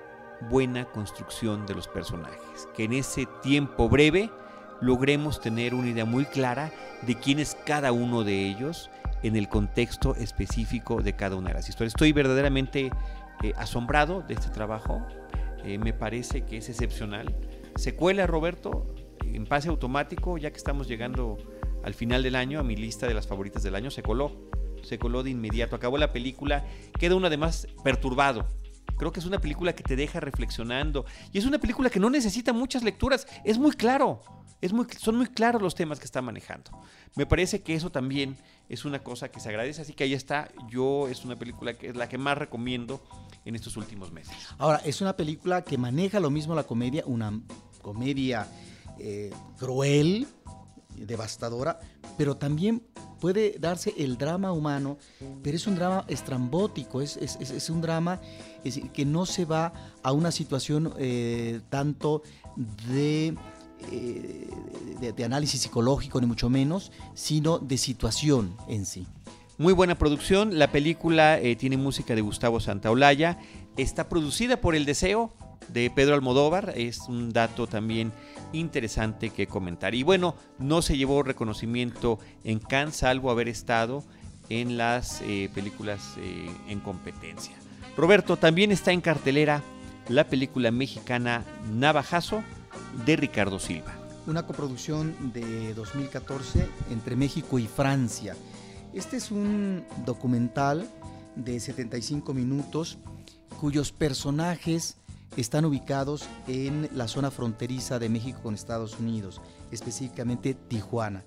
buena 0.50 0.86
construcción 0.86 1.66
de 1.66 1.76
los 1.76 1.88
personajes, 1.88 2.68
que 2.74 2.86
en 2.86 2.94
ese 2.94 3.28
tiempo 3.44 3.90
breve 3.90 4.32
logremos 4.82 5.40
tener 5.40 5.74
una 5.74 5.90
idea 5.90 6.06
muy 6.06 6.26
clara 6.26 6.72
de 7.04 7.16
quién 7.16 7.40
es 7.40 7.56
cada 7.66 7.92
uno 7.92 8.24
de 8.24 8.48
ellos 8.48 8.90
en 9.24 9.36
el 9.36 9.48
contexto 9.48 10.16
específico 10.16 11.02
de 11.02 11.16
cada 11.16 11.36
una 11.36 11.50
de 11.50 11.56
las 11.56 11.70
historias. 11.70 11.94
Estoy 11.94 12.12
verdaderamente 12.12 12.92
eh, 13.44 13.54
asombrado 13.58 14.24
de 14.28 14.34
este 14.34 14.50
trabajo, 14.50 15.06
eh, 15.64 15.78
me 15.78 15.94
parece 15.94 16.44
que 16.44 16.58
es 16.58 16.70
excepcional. 16.70 17.36
Secuela, 17.76 18.28
Roberto, 18.28 18.94
en 19.24 19.46
pase 19.46 19.70
automático, 19.70 20.38
ya 20.38 20.52
que 20.52 20.58
estamos 20.58 20.88
llegando 20.88 21.38
al 21.84 21.94
final 21.94 22.24
del 22.24 22.36
año, 22.36 22.60
a 22.60 22.64
mi 22.64 22.76
lista 22.76 23.08
de 23.08 23.14
las 23.14 23.28
favoritas 23.28 23.64
del 23.64 23.76
año, 23.76 23.92
se 23.92 24.04
coló, 24.04 24.50
se 24.84 24.98
coló 24.98 25.24
de 25.24 25.30
inmediato, 25.30 25.76
acabó 25.76 25.98
la 25.98 26.12
película, 26.12 26.66
queda 27.00 27.16
uno 27.16 27.28
además 27.28 27.68
perturbado, 27.84 28.48
Creo 29.02 29.12
que 29.12 29.20
es 29.20 29.26
una 29.26 29.40
película 29.40 29.74
que 29.74 29.82
te 29.82 29.96
deja 29.96 30.20
reflexionando. 30.20 31.06
Y 31.32 31.40
es 31.40 31.48
una 31.48 31.58
película 31.58 31.90
que 31.90 32.00
no 32.00 32.12
necesita 32.12 32.54
muchas 32.54 32.84
lecturas. 32.84 33.26
Es 33.44 33.58
muy 33.58 33.72
claro. 33.72 34.22
Es 34.62 34.72
son 35.00 35.18
muy 35.18 35.28
claros 35.28 35.62
los 35.62 35.76
temas 35.76 36.00
que 36.00 36.06
está 36.06 36.22
manejando. 36.22 36.72
Me 37.16 37.26
parece 37.26 37.62
que 37.62 37.74
eso 37.74 37.92
también 37.92 38.38
es 38.70 38.86
una 38.86 39.00
cosa 39.00 39.30
que 39.30 39.40
se 39.40 39.50
agradece, 39.50 39.82
así 39.82 39.94
que 39.94 40.04
ahí 40.04 40.14
está. 40.14 40.52
Yo 40.70 41.08
es 41.08 41.26
una 41.26 41.36
película 41.36 41.74
que 41.74 41.88
es 41.88 41.96
la 41.96 42.08
que 42.08 42.18
más 42.18 42.38
recomiendo 42.38 43.02
en 43.44 43.56
estos 43.56 43.76
últimos 43.76 44.12
meses. 44.12 44.36
Ahora, 44.58 44.82
es 44.86 45.02
una 45.02 45.18
película 45.18 45.64
que 45.64 45.78
maneja 45.78 46.20
lo 46.20 46.30
mismo 46.30 46.54
la 46.54 46.64
comedia, 46.64 47.04
una 47.08 47.42
comedia 47.82 48.48
eh, 49.00 49.32
cruel, 49.58 50.28
devastadora, 50.96 51.80
pero 52.18 52.38
también 52.38 52.84
puede 53.20 53.56
darse 53.60 53.94
el 53.98 54.18
drama 54.18 54.52
humano, 54.52 54.98
pero 55.44 55.56
es 55.56 55.68
un 55.68 55.76
drama 55.76 56.06
estrambótico, 56.08 57.02
es, 57.02 57.18
es, 57.18 57.70
un 57.70 57.82
drama 57.82 58.20
que 58.94 59.06
no 59.06 59.26
se 59.26 59.46
va 59.46 59.72
a 60.04 60.12
una 60.12 60.32
situación 60.32 60.94
eh, 60.98 61.62
tanto 61.70 62.24
de, 62.90 63.36
eh, 63.92 64.48
de, 65.16 65.24
análisis 65.24 65.62
psicológico, 65.62 66.22
ni 66.22 66.28
mucho 66.28 66.50
menos, 66.50 66.92
sino 67.14 67.60
de 67.60 67.78
situación 67.78 68.56
en 68.68 68.86
sí. 68.86 69.08
Muy 69.58 69.74
buena 69.74 69.98
producción, 69.98 70.58
la 70.58 70.72
película 70.72 71.40
eh, 71.40 71.56
tiene 71.56 71.78
música 71.78 72.16
de 72.16 72.22
Gustavo 72.22 72.60
Santaolalla, 72.60 73.40
está 73.78 74.10
producida 74.10 74.58
por 74.58 74.76
El 74.76 74.86
Deseo 74.86 75.34
de 75.70 75.90
Pedro 75.90 76.16
Almodóvar, 76.16 76.74
es 76.76 77.00
un 77.08 77.32
dato 77.32 77.68
también 77.68 78.12
interesante 78.54 79.30
que 79.30 79.48
comentar. 79.48 79.96
Y 79.96 80.04
bueno, 80.04 80.36
no 80.60 80.82
se 80.82 80.98
llevó 80.98 81.24
reconocimiento 81.24 82.20
en 82.44 82.60
Cannes, 82.60 82.98
salvo 82.98 83.32
haber 83.32 83.48
estado 83.48 84.04
en 84.50 84.78
las 84.78 85.22
eh, 85.22 85.50
películas 85.54 86.16
en 86.68 86.80
competencia. 86.80 87.56
Roberto, 87.96 88.38
también 88.38 88.72
está 88.72 88.92
en 88.92 89.02
cartelera 89.02 89.62
la 90.08 90.26
película 90.26 90.72
mexicana 90.72 91.46
Navajazo 91.72 92.44
de 93.06 93.16
Ricardo 93.16 93.60
Silva. 93.60 93.94
Una 94.28 94.46
coproducción 94.46 95.34
de 95.34 95.74
2014 95.74 96.68
entre 96.92 97.16
México 97.16 97.58
y 97.58 97.68
Francia. 97.68 98.36
Este 98.94 99.18
es 99.18 99.32
un 99.32 99.84
documental 100.06 100.88
de 101.36 101.60
75 101.60 102.34
minutos 102.34 102.98
cuyos 103.60 103.92
personajes 103.92 104.98
están 105.38 105.66
ubicados 105.66 106.26
en 106.48 106.90
la 106.94 107.08
zona 107.08 107.32
fronteriza 107.32 108.00
de 108.00 108.10
México 108.10 108.42
con 108.44 108.54
Estados 108.54 109.00
Unidos, 109.00 109.42
específicamente 109.72 110.54
Tijuana. 110.54 111.24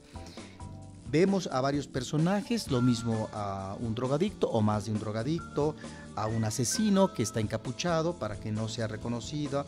Vemos 1.11 1.47
a 1.47 1.61
varios 1.61 1.87
personajes, 1.87 2.71
lo 2.71 2.83
mismo 2.83 3.28
a 3.33 3.76
un 3.80 3.94
drogadicto 3.94 4.50
o 4.50 4.62
más 4.62 4.87
de 4.87 4.92
un 4.92 4.99
drogadicto, 4.99 5.76
a 6.16 6.26
un 6.26 6.44
asesino 6.44 7.12
que 7.14 7.23
está 7.23 7.40
encapuchado 7.40 8.18
para 8.18 8.38
que 8.38 8.52
no 8.52 8.68
sea 8.68 8.88
reconocido 8.88 9.64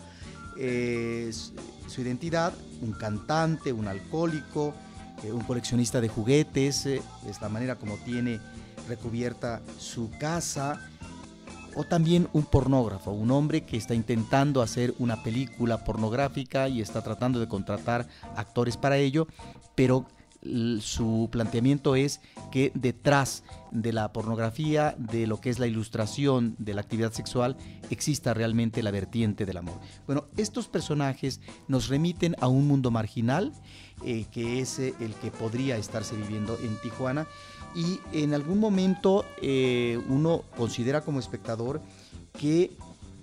su 0.56 2.00
identidad, 2.00 2.52
un 2.82 2.92
cantante, 2.92 3.72
un 3.72 3.88
alcohólico, 3.88 4.74
eh, 5.24 5.32
un 5.32 5.42
coleccionista 5.42 6.00
de 6.00 6.08
juguetes, 6.08 6.86
eh, 6.86 7.02
es 7.28 7.40
la 7.40 7.48
manera 7.48 7.76
como 7.76 7.96
tiene 7.96 8.40
recubierta 8.88 9.62
su 9.78 10.10
casa, 10.18 10.80
o 11.74 11.84
también 11.84 12.28
un 12.32 12.44
pornógrafo, 12.44 13.10
un 13.10 13.30
hombre 13.30 13.64
que 13.64 13.76
está 13.76 13.94
intentando 13.94 14.62
hacer 14.62 14.94
una 14.98 15.22
película 15.22 15.84
pornográfica 15.84 16.68
y 16.68 16.80
está 16.80 17.02
tratando 17.02 17.38
de 17.38 17.48
contratar 17.48 18.08
actores 18.34 18.76
para 18.76 18.96
ello, 18.96 19.26
pero 19.74 20.06
su 20.80 21.28
planteamiento 21.30 21.96
es 21.96 22.20
que 22.50 22.72
detrás 22.74 23.42
de 23.70 23.92
la 23.92 24.12
pornografía, 24.12 24.94
de 24.98 25.26
lo 25.26 25.40
que 25.40 25.50
es 25.50 25.58
la 25.58 25.66
ilustración 25.66 26.54
de 26.58 26.74
la 26.74 26.80
actividad 26.80 27.12
sexual, 27.12 27.56
exista 27.90 28.34
realmente 28.34 28.82
la 28.82 28.90
vertiente 28.90 29.46
del 29.46 29.58
amor. 29.58 29.78
Bueno, 30.06 30.26
estos 30.36 30.68
personajes 30.68 31.40
nos 31.68 31.88
remiten 31.88 32.36
a 32.40 32.48
un 32.48 32.66
mundo 32.66 32.90
marginal, 32.90 33.52
eh, 34.04 34.26
que 34.32 34.60
es 34.60 34.78
eh, 34.78 34.94
el 35.00 35.14
que 35.14 35.30
podría 35.30 35.76
estarse 35.76 36.16
viviendo 36.16 36.58
en 36.62 36.76
Tijuana, 36.80 37.26
y 37.74 38.00
en 38.12 38.32
algún 38.34 38.58
momento 38.58 39.24
eh, 39.42 40.00
uno 40.08 40.44
considera 40.56 41.02
como 41.02 41.20
espectador 41.20 41.80
que 42.38 42.72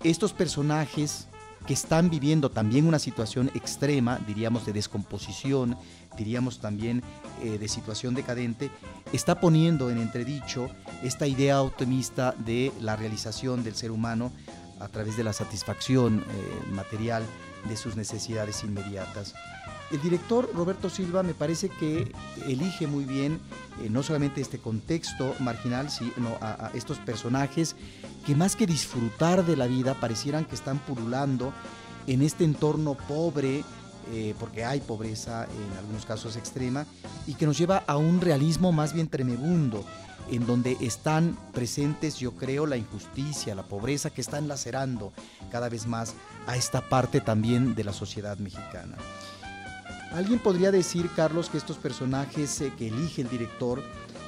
estos 0.04 0.34
personajes 0.34 1.28
que 1.66 1.74
están 1.74 2.10
viviendo 2.10 2.52
también 2.52 2.88
una 2.88 3.00
situación 3.00 3.50
extrema, 3.56 4.20
diríamos 4.28 4.66
de 4.66 4.74
descomposición, 4.74 5.78
diríamos 6.18 6.60
también 6.60 7.02
eh, 7.42 7.58
de 7.58 7.68
situación 7.68 8.14
decadente, 8.16 8.72
está 9.12 9.40
poniendo 9.40 9.90
en 9.90 9.98
entredicho 9.98 10.70
esta 11.04 11.28
idea 11.28 11.62
optimista 11.62 12.34
de 12.38 12.72
la 12.82 12.96
realización 12.96 13.64
del 13.64 13.76
ser 13.76 13.92
humano 13.92 14.32
a 14.80 14.88
través 14.88 15.18
de 15.18 15.24
la 15.24 15.34
satisfacción 15.34 16.20
eh, 16.20 16.72
material 16.72 17.24
de 17.68 17.78
sus 17.78 17.96
necesidades 17.96 18.64
inmediatas. 18.64 19.34
El 19.92 20.02
director 20.02 20.50
Roberto 20.56 20.90
Silva 20.90 21.22
me 21.22 21.34
parece 21.34 21.70
que 21.70 22.12
elige 22.48 22.88
muy 22.88 23.06
bien 23.06 23.40
eh, 23.82 23.90
no 23.90 24.02
solamente 24.02 24.42
este 24.42 24.58
contexto 24.58 25.36
marginal, 25.40 25.92
sino 25.92 26.38
a, 26.42 26.72
estos 26.74 26.98
personajes 26.98 27.76
que 28.26 28.36
más 28.36 28.56
que 28.56 28.66
disfrutar 28.66 29.46
de 29.46 29.56
la 29.56 29.68
vida 29.68 29.94
parecieran 29.94 30.46
que 30.46 30.56
están 30.56 30.80
pululando 30.80 31.54
en 32.08 32.22
este 32.22 32.44
entorno 32.44 32.96
pobre, 32.96 33.64
eh, 34.12 34.36
porque 34.40 34.66
hay 34.66 34.80
pobreza 34.80 35.46
en 35.46 35.78
algunos 35.78 36.06
casos 36.06 36.36
extrema, 36.36 36.86
y 37.28 37.36
que 37.36 37.46
nos 37.46 37.58
lleva 37.58 37.84
a 37.88 37.98
un 37.98 38.22
realismo 38.22 38.72
más 38.72 38.94
bien 38.94 39.08
tremebundo, 39.08 39.84
en 40.32 40.46
donde 40.46 40.78
están 40.80 41.38
presentes, 41.54 42.18
yo 42.18 42.32
creo, 42.34 42.66
la 42.66 42.78
injusticia, 42.78 43.56
la 43.56 43.64
pobreza 43.64 44.10
que 44.10 44.22
están 44.22 44.48
lacerando 44.48 45.12
cada 45.52 45.70
vez 45.70 45.86
más 45.86 46.16
a 46.48 46.56
esta 46.56 46.88
parte 46.88 47.22
también 47.22 47.76
de 47.76 47.84
la 47.84 47.94
sociedad 47.94 48.38
mexicana. 48.38 48.96
Alguien 50.14 50.40
podría 50.40 50.72
decir, 50.72 51.10
Carlos, 51.16 51.50
que 51.50 51.58
estos 51.58 51.78
personajes 51.78 52.62
eh, 52.62 52.72
que 52.78 52.88
elige 52.88 53.22
el 53.22 53.30
director 53.30 53.82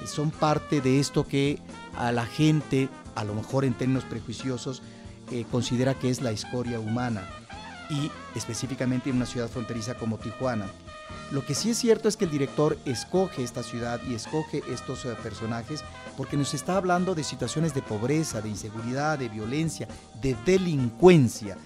son 0.06 0.32
parte 0.32 0.82
de 0.82 1.00
esto 1.00 1.28
que 1.28 1.60
a 1.98 2.12
la 2.12 2.26
gente, 2.26 2.90
a 3.16 3.24
lo 3.24 3.36
mejor 3.36 3.66
en 3.66 3.74
términos 3.74 4.04
prejuiciosos, 4.04 4.82
eh, 5.32 5.46
considera 5.52 5.94
que 5.94 6.10
es 6.10 6.22
la 6.22 6.32
escoria 6.32 6.80
humana 6.80 7.28
y 7.90 8.12
específicamente 8.36 9.10
en 9.10 9.18
una 9.18 9.26
ciudad 9.26 9.50
fronteriza 9.50 9.96
como 9.96 10.18
Tijuana. 10.18 10.66
Lo 11.32 11.46
que 11.46 11.56
sí 11.56 11.72
es 11.72 11.78
cierto 11.78 12.08
es 12.08 12.18
que 12.18 12.26
el 12.26 12.32
director 12.32 12.78
escoge 12.86 13.44
esta 13.44 13.64
ciudad 13.64 14.00
y 14.08 14.14
escoge 14.14 14.62
estos 14.70 15.06
personajes 15.24 15.84
porque 16.18 16.38
nos 16.38 16.54
está 16.54 16.78
hablando 16.78 17.16
de 17.16 17.24
situaciones 17.24 17.74
de 17.74 17.82
pobreza, 17.82 18.42
de 18.42 18.50
inseguridad, 18.50 19.18
de 19.18 19.30
violencia, 19.30 19.88
de 20.22 20.36
delincuencia 20.46 21.58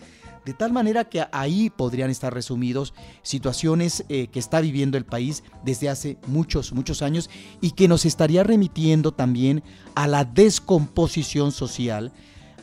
de 0.46 0.54
tal 0.54 0.72
manera 0.72 1.06
que 1.06 1.26
ahí 1.32 1.70
podrían 1.70 2.10
estar 2.10 2.34
resumidos 2.34 2.94
situaciones 3.22 4.04
eh, 4.10 4.28
que 4.28 4.40
está 4.40 4.62
viviendo 4.62 4.98
el 4.98 5.06
país 5.06 5.44
desde 5.64 5.90
hace 5.90 6.18
muchos, 6.28 6.74
muchos 6.74 7.02
años 7.02 7.30
y 7.62 7.72
que 7.72 7.88
nos 7.88 8.06
estaría 8.06 8.44
remitiendo 8.44 9.12
también 9.12 9.64
a 9.96 10.08
la 10.08 10.26
descomposición 10.26 11.52
social 11.52 12.12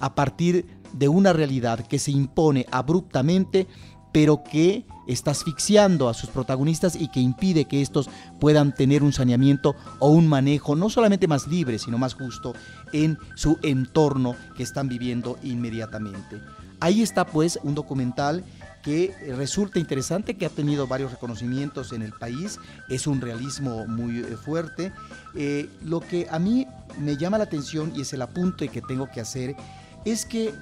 a 0.00 0.14
partir 0.14 0.66
de 0.96 1.08
una 1.08 1.32
realidad 1.32 1.86
que 1.86 1.98
se 1.98 2.10
impone 2.10 2.66
abruptamente 2.70 3.66
pero 4.16 4.42
que 4.42 4.86
está 5.06 5.32
asfixiando 5.32 6.08
a 6.08 6.14
sus 6.14 6.30
protagonistas 6.30 6.96
y 6.96 7.08
que 7.08 7.20
impide 7.20 7.66
que 7.66 7.82
estos 7.82 8.08
puedan 8.40 8.74
tener 8.74 9.02
un 9.02 9.12
saneamiento 9.12 9.76
o 9.98 10.08
un 10.08 10.26
manejo 10.26 10.74
no 10.74 10.88
solamente 10.88 11.28
más 11.28 11.46
libre, 11.48 11.78
sino 11.78 11.98
más 11.98 12.14
justo 12.14 12.54
en 12.94 13.18
su 13.34 13.58
entorno 13.62 14.34
que 14.56 14.62
están 14.62 14.88
viviendo 14.88 15.38
inmediatamente. 15.42 16.40
Ahí 16.80 17.02
está 17.02 17.26
pues 17.26 17.58
un 17.62 17.74
documental 17.74 18.42
que 18.82 19.12
resulta 19.36 19.78
interesante, 19.78 20.38
que 20.38 20.46
ha 20.46 20.48
tenido 20.48 20.86
varios 20.86 21.10
reconocimientos 21.10 21.92
en 21.92 22.00
el 22.00 22.14
país, 22.14 22.58
es 22.88 23.06
un 23.06 23.20
realismo 23.20 23.86
muy 23.86 24.20
eh, 24.20 24.36
fuerte. 24.42 24.92
Eh, 25.34 25.68
lo 25.82 26.00
que 26.00 26.26
a 26.30 26.38
mí 26.38 26.66
me 27.00 27.18
llama 27.18 27.36
la 27.36 27.44
atención 27.44 27.92
y 27.94 28.00
es 28.00 28.14
el 28.14 28.22
apunte 28.22 28.68
que 28.68 28.80
tengo 28.80 29.10
que 29.10 29.20
hacer, 29.20 29.56
es 30.06 30.24
que 30.24 30.54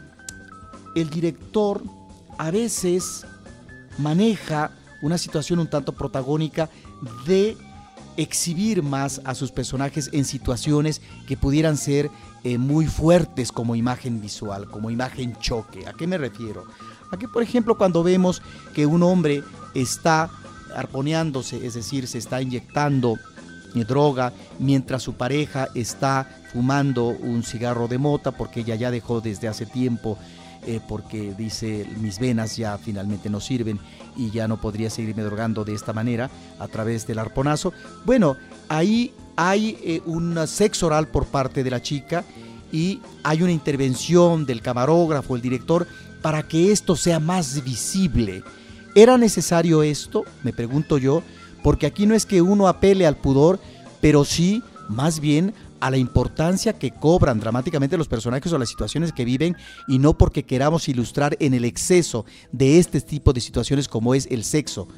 el 0.95 1.11
director 1.11 1.83
a 2.39 2.51
veces 2.51 3.27
maneja 3.99 4.71
una 5.03 5.19
situación 5.19 5.59
un 5.59 5.69
tanto 5.69 5.93
protagónica 5.93 6.69
de 7.27 7.57
exhibir 8.17 8.83
más 8.83 9.21
a 9.25 9.35
sus 9.35 9.51
personajes 9.51 10.09
en 10.13 10.25
situaciones 10.25 11.03
que 11.27 11.37
pudieran 11.37 11.77
ser 11.77 12.11
eh, 12.45 12.59
muy 12.59 12.87
fuertes 12.87 13.51
como 13.51 13.75
imagen 13.75 14.21
visual, 14.21 14.71
como 14.71 14.91
imagen 14.91 15.37
choque. 15.39 15.87
¿A 15.87 15.93
qué 15.93 16.07
me 16.07 16.19
refiero? 16.19 16.65
A 17.11 17.17
que, 17.17 17.29
por 17.29 17.43
ejemplo, 17.43 17.77
cuando 17.77 18.03
vemos 18.03 18.43
que 18.73 18.87
un 18.87 19.03
hombre 19.03 19.43
está 19.75 20.31
arponeándose, 20.75 21.67
es 21.67 21.75
decir, 21.75 22.07
se 22.07 22.19
está 22.19 22.41
inyectando 22.41 23.19
eh, 23.75 23.85
droga 23.85 24.33
mientras 24.59 25.03
su 25.03 25.15
pareja 25.15 25.69
está 25.75 26.29
fumando 26.53 27.09
un 27.09 27.43
cigarro 27.43 27.89
de 27.89 27.99
mota 27.99 28.31
porque 28.31 28.61
ella 28.61 28.77
ya 28.77 28.91
dejó 28.91 29.21
desde 29.21 29.49
hace 29.49 29.67
tiempo 29.67 30.17
eh, 30.67 30.81
porque 30.89 31.35
dice 31.37 31.87
mis 32.01 32.19
venas 32.19 32.57
ya 32.57 32.79
finalmente 32.79 33.31
no 33.31 33.41
sirven 33.41 33.79
y 34.17 34.31
ya 34.31 34.49
no 34.49 34.61
podría 34.61 34.91
seguirme 34.91 35.23
drogando 35.23 35.65
de 35.65 35.75
esta 35.75 35.93
manera 35.93 36.31
a 36.59 36.69
través 36.69 37.07
del 37.07 37.19
arponazo. 37.19 37.73
Bueno, 38.05 38.37
ahí 38.69 39.13
hay 39.37 39.79
eh, 39.83 40.03
un 40.07 40.47
sexo 40.47 40.87
oral 40.87 41.09
por 41.09 41.27
parte 41.27 41.65
de 41.65 41.71
la 41.71 41.83
chica 41.83 42.25
y 42.73 43.01
hay 43.23 43.43
una 43.43 43.53
intervención 43.53 44.47
del 44.47 44.63
camarógrafo, 44.63 45.37
el 45.37 45.43
director, 45.43 45.87
para 46.23 46.43
que 46.43 46.73
esto 46.73 46.97
sea 46.97 47.21
más 47.21 47.63
visible. 47.63 48.43
¿Era 48.95 49.19
necesario 49.19 49.83
esto? 49.83 50.25
Me 50.43 50.53
pregunto 50.53 50.99
yo, 50.99 51.23
porque 51.63 51.87
aquí 51.87 52.07
no 52.07 52.15
es 52.15 52.27
que 52.27 52.43
uno 52.43 52.69
apele 52.69 53.07
al 53.07 53.17
pudor, 53.17 53.61
pero 54.01 54.25
sí, 54.25 54.63
más 54.89 55.21
bien, 55.21 55.55
a 55.85 55.91
la 55.91 55.99
importancia 55.99 56.73
que 56.73 56.93
cobran 56.93 57.39
dramáticamente 57.39 57.99
los 57.99 58.09
personajes 58.09 58.51
o 58.51 58.57
las 58.57 58.71
situaciones 58.71 59.13
que 59.13 59.27
viven 59.27 59.55
y 59.87 59.99
no 59.99 60.17
porque 60.17 60.43
queramos 60.43 60.89
ilustrar 60.89 61.37
en 61.41 61.53
el 61.53 61.67
exceso 61.67 62.25
de 62.53 62.79
este 62.79 63.03
tipo 63.03 63.35
de 63.35 63.43
situaciones 63.43 63.87
como 63.87 64.15
es 64.15 64.27
el 64.31 64.45
sexo. 64.45 64.89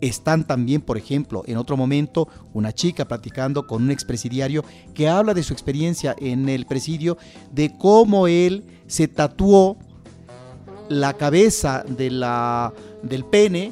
Están 0.00 0.44
también, 0.44 0.80
por 0.80 0.98
ejemplo, 0.98 1.44
en 1.46 1.56
otro 1.56 1.76
momento, 1.76 2.26
una 2.52 2.72
chica 2.72 3.06
platicando 3.06 3.68
con 3.68 3.84
un 3.84 3.92
expresidiario 3.92 4.64
que 4.92 5.08
habla 5.08 5.34
de 5.34 5.44
su 5.44 5.52
experiencia 5.52 6.16
en 6.18 6.48
el 6.48 6.66
presidio, 6.66 7.16
de 7.52 7.72
cómo 7.78 8.26
él 8.26 8.64
se 8.88 9.06
tatuó 9.06 9.76
la 10.88 11.12
cabeza 11.12 11.84
de 11.86 12.10
la, 12.10 12.72
del 13.04 13.24
pene 13.24 13.70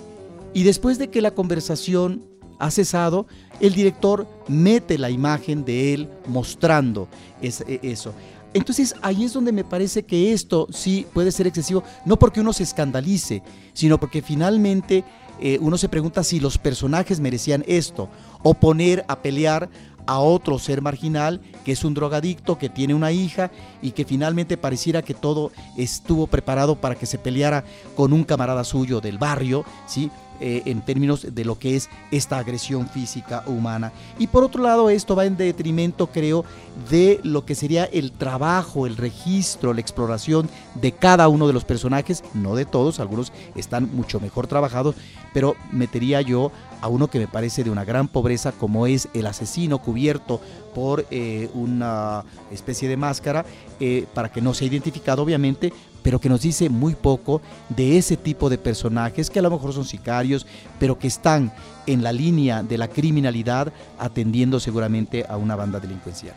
y 0.54 0.62
después 0.62 0.96
de 1.00 1.10
que 1.10 1.22
la 1.22 1.32
conversación 1.32 2.22
ha 2.60 2.70
cesado, 2.70 3.26
el 3.62 3.72
director 3.72 4.26
mete 4.48 4.98
la 4.98 5.08
imagen 5.08 5.64
de 5.64 5.94
él 5.94 6.10
mostrando 6.26 7.08
e, 7.40 7.80
eso. 7.82 8.12
Entonces 8.52 8.94
ahí 9.00 9.24
es 9.24 9.32
donde 9.32 9.52
me 9.52 9.64
parece 9.64 10.02
que 10.02 10.32
esto 10.34 10.66
sí 10.70 11.06
puede 11.14 11.32
ser 11.32 11.46
excesivo, 11.46 11.82
no 12.04 12.18
porque 12.18 12.40
uno 12.40 12.52
se 12.52 12.64
escandalice, 12.64 13.42
sino 13.72 13.98
porque 13.98 14.20
finalmente 14.20 15.04
eh, 15.40 15.58
uno 15.62 15.78
se 15.78 15.88
pregunta 15.88 16.22
si 16.22 16.38
los 16.38 16.58
personajes 16.58 17.18
merecían 17.18 17.64
esto, 17.66 18.10
o 18.42 18.52
poner 18.52 19.04
a 19.08 19.22
pelear 19.22 19.70
a 20.06 20.18
otro 20.18 20.58
ser 20.58 20.82
marginal 20.82 21.40
que 21.64 21.72
es 21.72 21.84
un 21.84 21.94
drogadicto, 21.94 22.58
que 22.58 22.68
tiene 22.68 22.94
una 22.94 23.12
hija 23.12 23.52
y 23.80 23.92
que 23.92 24.04
finalmente 24.04 24.56
pareciera 24.56 25.02
que 25.02 25.14
todo 25.14 25.52
estuvo 25.76 26.26
preparado 26.26 26.74
para 26.76 26.96
que 26.96 27.06
se 27.06 27.18
peleara 27.18 27.64
con 27.94 28.12
un 28.12 28.24
camarada 28.24 28.64
suyo 28.64 29.00
del 29.00 29.18
barrio, 29.18 29.64
¿sí? 29.86 30.10
Eh, 30.44 30.62
en 30.66 30.82
términos 30.82 31.24
de 31.32 31.44
lo 31.44 31.56
que 31.56 31.76
es 31.76 31.88
esta 32.10 32.36
agresión 32.38 32.88
física 32.88 33.44
humana. 33.46 33.92
Y 34.18 34.26
por 34.26 34.42
otro 34.42 34.60
lado, 34.60 34.90
esto 34.90 35.14
va 35.14 35.24
en 35.24 35.36
detrimento, 35.36 36.08
creo, 36.08 36.44
de 36.90 37.20
lo 37.22 37.44
que 37.44 37.54
sería 37.54 37.84
el 37.84 38.10
trabajo, 38.10 38.88
el 38.88 38.96
registro, 38.96 39.72
la 39.72 39.80
exploración 39.80 40.50
de 40.74 40.90
cada 40.90 41.28
uno 41.28 41.46
de 41.46 41.52
los 41.52 41.64
personajes, 41.64 42.24
no 42.34 42.56
de 42.56 42.64
todos, 42.64 42.98
algunos 42.98 43.32
están 43.54 43.88
mucho 43.94 44.18
mejor 44.18 44.48
trabajados, 44.48 44.96
pero 45.32 45.54
metería 45.70 46.20
yo 46.22 46.50
a 46.80 46.88
uno 46.88 47.08
que 47.08 47.20
me 47.20 47.28
parece 47.28 47.62
de 47.62 47.70
una 47.70 47.84
gran 47.84 48.08
pobreza 48.08 48.50
como 48.50 48.88
es 48.88 49.08
el 49.14 49.26
asesino 49.26 49.78
cubierto 49.78 50.40
por 50.74 51.06
eh, 51.12 51.50
una 51.54 52.24
especie 52.50 52.88
de 52.88 52.96
máscara 52.96 53.46
eh, 53.78 54.06
para 54.12 54.32
que 54.32 54.40
no 54.40 54.54
sea 54.54 54.66
identificado 54.66 55.22
obviamente, 55.22 55.72
pero 56.02 56.20
que 56.20 56.28
nos 56.28 56.42
dice 56.42 56.68
muy 56.68 56.94
poco 56.94 57.40
de 57.68 57.98
ese 57.98 58.16
tipo 58.16 58.50
de 58.50 58.58
personajes 58.58 59.30
que 59.30 59.38
a 59.38 59.42
lo 59.42 59.50
mejor 59.50 59.72
son 59.72 59.84
sicarios, 59.84 60.46
pero 60.78 60.98
que 60.98 61.08
están 61.08 61.52
en 61.86 62.02
la 62.02 62.12
línea 62.12 62.62
de 62.62 62.78
la 62.78 62.88
criminalidad 62.88 63.72
atendiendo 63.98 64.60
seguramente 64.60 65.24
a 65.28 65.36
una 65.36 65.56
banda 65.56 65.80
delincuencial. 65.80 66.34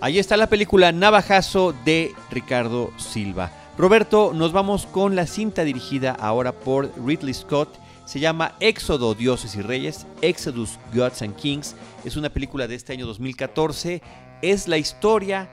Ahí 0.00 0.18
está 0.18 0.36
la 0.36 0.48
película 0.48 0.90
Navajazo 0.90 1.74
de 1.84 2.10
Ricardo 2.30 2.90
Silva. 2.96 3.52
Roberto, 3.78 4.32
nos 4.34 4.52
vamos 4.52 4.86
con 4.86 5.16
la 5.16 5.26
cinta 5.26 5.64
dirigida 5.64 6.12
ahora 6.12 6.52
por 6.52 6.90
Ridley 7.04 7.32
Scott. 7.32 7.68
Se 8.04 8.20
llama 8.20 8.54
Éxodo, 8.60 9.14
Dioses 9.14 9.54
y 9.54 9.62
Reyes, 9.62 10.06
Exodus, 10.20 10.78
Gods 10.92 11.22
and 11.22 11.36
Kings. 11.36 11.74
Es 12.04 12.16
una 12.16 12.30
película 12.30 12.66
de 12.66 12.74
este 12.74 12.92
año 12.92 13.06
2014. 13.06 14.02
Es 14.42 14.68
la 14.68 14.76
historia 14.76 15.48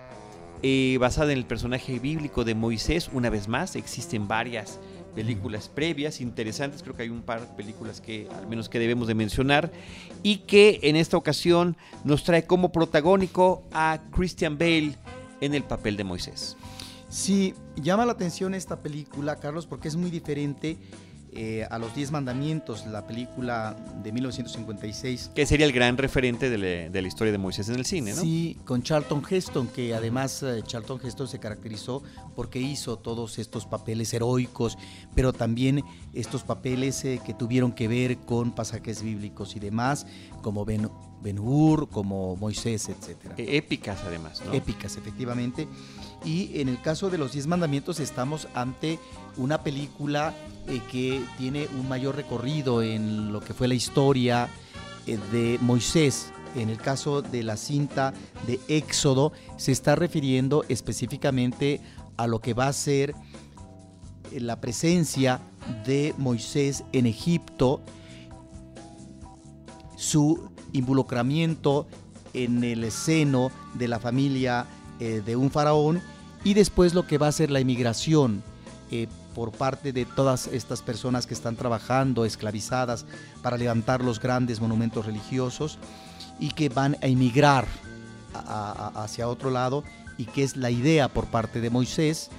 basada 0.99 1.31
en 1.31 1.37
el 1.37 1.45
personaje 1.45 1.99
bíblico 1.99 2.43
de 2.43 2.55
Moisés. 2.55 3.09
Una 3.13 3.29
vez 3.29 3.47
más, 3.47 3.75
existen 3.75 4.27
varias 4.27 4.79
películas 5.15 5.69
previas 5.69 6.21
interesantes, 6.21 6.83
creo 6.83 6.95
que 6.95 7.03
hay 7.03 7.09
un 7.09 7.23
par 7.23 7.41
de 7.41 7.47
películas 7.47 7.99
que 7.99 8.27
al 8.37 8.47
menos 8.47 8.69
que 8.69 8.79
debemos 8.79 9.07
de 9.07 9.15
mencionar 9.15 9.71
y 10.23 10.37
que 10.37 10.79
en 10.83 10.95
esta 10.95 11.17
ocasión 11.17 11.75
nos 12.03 12.23
trae 12.23 12.45
como 12.45 12.71
protagónico 12.71 13.63
a 13.73 13.99
Christian 14.11 14.57
Bale 14.57 14.95
en 15.41 15.55
el 15.55 15.63
papel 15.63 15.97
de 15.97 16.03
Moisés. 16.03 16.55
Sí, 17.09 17.55
llama 17.75 18.05
la 18.05 18.11
atención 18.11 18.53
esta 18.53 18.79
película, 18.79 19.37
Carlos, 19.37 19.65
porque 19.65 19.87
es 19.87 19.95
muy 19.95 20.11
diferente 20.11 20.77
eh, 21.31 21.67
a 21.69 21.77
los 21.77 21.93
Diez 21.93 22.11
Mandamientos, 22.11 22.85
la 22.87 23.05
película 23.05 23.75
de 24.03 24.11
1956. 24.11 25.31
Que 25.35 25.45
sería 25.45 25.65
el 25.65 25.71
gran 25.71 25.97
referente 25.97 26.49
de, 26.49 26.89
la 26.89 27.07
historia 27.07 27.31
de 27.31 27.37
Moisés 27.37 27.69
en 27.69 27.75
el 27.75 27.85
cine, 27.85 28.13
¿no? 28.13 28.21
Sí, 28.21 28.57
con 28.65 28.81
Charlton 28.81 29.21
Heston, 29.29 29.67
que 29.67 29.93
además 29.93 30.41
eh, 30.41 30.61
Charlton 30.65 30.99
Heston 31.03 31.27
se 31.27 31.39
caracterizó 31.39 32.01
porque 32.35 32.59
hizo 32.59 32.97
todos 32.97 33.37
estos 33.37 33.65
papeles 33.65 34.13
heroicos, 34.13 34.77
pero 35.13 35.31
también 35.31 35.83
estos 36.13 36.43
papeles 36.43 37.05
eh, 37.05 37.21
que 37.23 37.33
tuvieron 37.33 37.73
que 37.73 37.87
ver 37.87 38.17
con 38.17 38.51
pasajes 38.51 39.03
bíblicos 39.03 39.55
y 39.55 39.59
demás, 39.59 40.07
como 40.41 40.65
Ben, 40.65 40.89
ben 41.21 41.37
Hur, 41.37 41.89
como 41.89 42.35
Moisés, 42.37 42.89
etc. 42.89 43.33
E, 43.37 43.57
épicas 43.57 43.99
además, 44.05 44.41
¿no? 44.45 44.53
Épicas, 44.53 44.97
efectivamente. 44.97 45.67
Y 46.25 46.59
en 46.59 46.67
el 46.67 46.81
caso 46.81 47.09
de 47.09 47.17
los 47.17 47.31
Diez 47.31 47.47
Mandamientos 47.47 47.99
estamos 47.99 48.47
ante 48.53 48.99
una 49.37 49.63
película 49.63 50.33
eh, 50.67 50.81
que 50.91 51.21
tiene 51.37 51.67
un 51.79 51.87
mayor 51.87 52.15
recorrido 52.15 52.83
en 52.83 53.31
lo 53.31 53.39
que 53.39 53.53
fue 53.53 53.67
la 53.67 53.73
historia 53.73 54.49
eh, 55.07 55.17
de 55.31 55.57
Moisés. 55.61 56.31
En 56.55 56.69
el 56.69 56.77
caso 56.77 57.21
de 57.21 57.43
la 57.43 57.57
cinta 57.57 58.13
de 58.47 58.59
Éxodo, 58.67 59.31
se 59.57 59.71
está 59.71 59.95
refiriendo 59.95 60.65
específicamente 60.67 61.79
a 62.17 62.27
lo 62.27 62.39
que 62.39 62.53
va 62.53 62.67
a 62.67 62.73
ser 62.73 63.15
eh, 64.31 64.39
la 64.39 64.59
presencia 64.59 65.39
de 65.85 66.13
Moisés 66.17 66.83
en 66.91 67.05
Egipto, 67.05 67.81
su 69.95 70.49
involucramiento 70.73 71.87
en 72.33 72.63
el 72.63 72.91
seno 72.91 73.51
de 73.75 73.87
la 73.87 73.99
familia 73.99 74.65
de 74.99 75.35
un 75.35 75.49
faraón 75.49 76.01
y 76.43 76.53
después 76.53 76.93
lo 76.93 77.07
que 77.07 77.17
va 77.17 77.27
a 77.27 77.31
ser 77.31 77.51
la 77.51 77.61
inmigración 77.61 78.43
por 79.33 79.51
parte 79.51 79.93
de 79.93 80.05
todas 80.05 80.47
estas 80.47 80.81
personas 80.81 81.25
que 81.25 81.33
están 81.33 81.55
trabajando 81.55 82.25
esclavizadas 82.25 83.05
para 83.41 83.57
levantar 83.57 84.03
los 84.03 84.19
grandes 84.19 84.59
monumentos 84.59 85.05
religiosos 85.05 85.77
y 86.39 86.49
que 86.49 86.69
van 86.69 86.97
a 87.01 87.07
emigrar 87.07 87.65
hacia 88.33 89.27
otro 89.27 89.49
lado 89.49 89.83
y 90.17 90.25
que 90.25 90.43
es 90.43 90.57
la 90.57 90.71
idea 90.71 91.07
por 91.07 91.27
parte 91.27 91.61
de 91.61 91.69
Moisés 91.69 92.29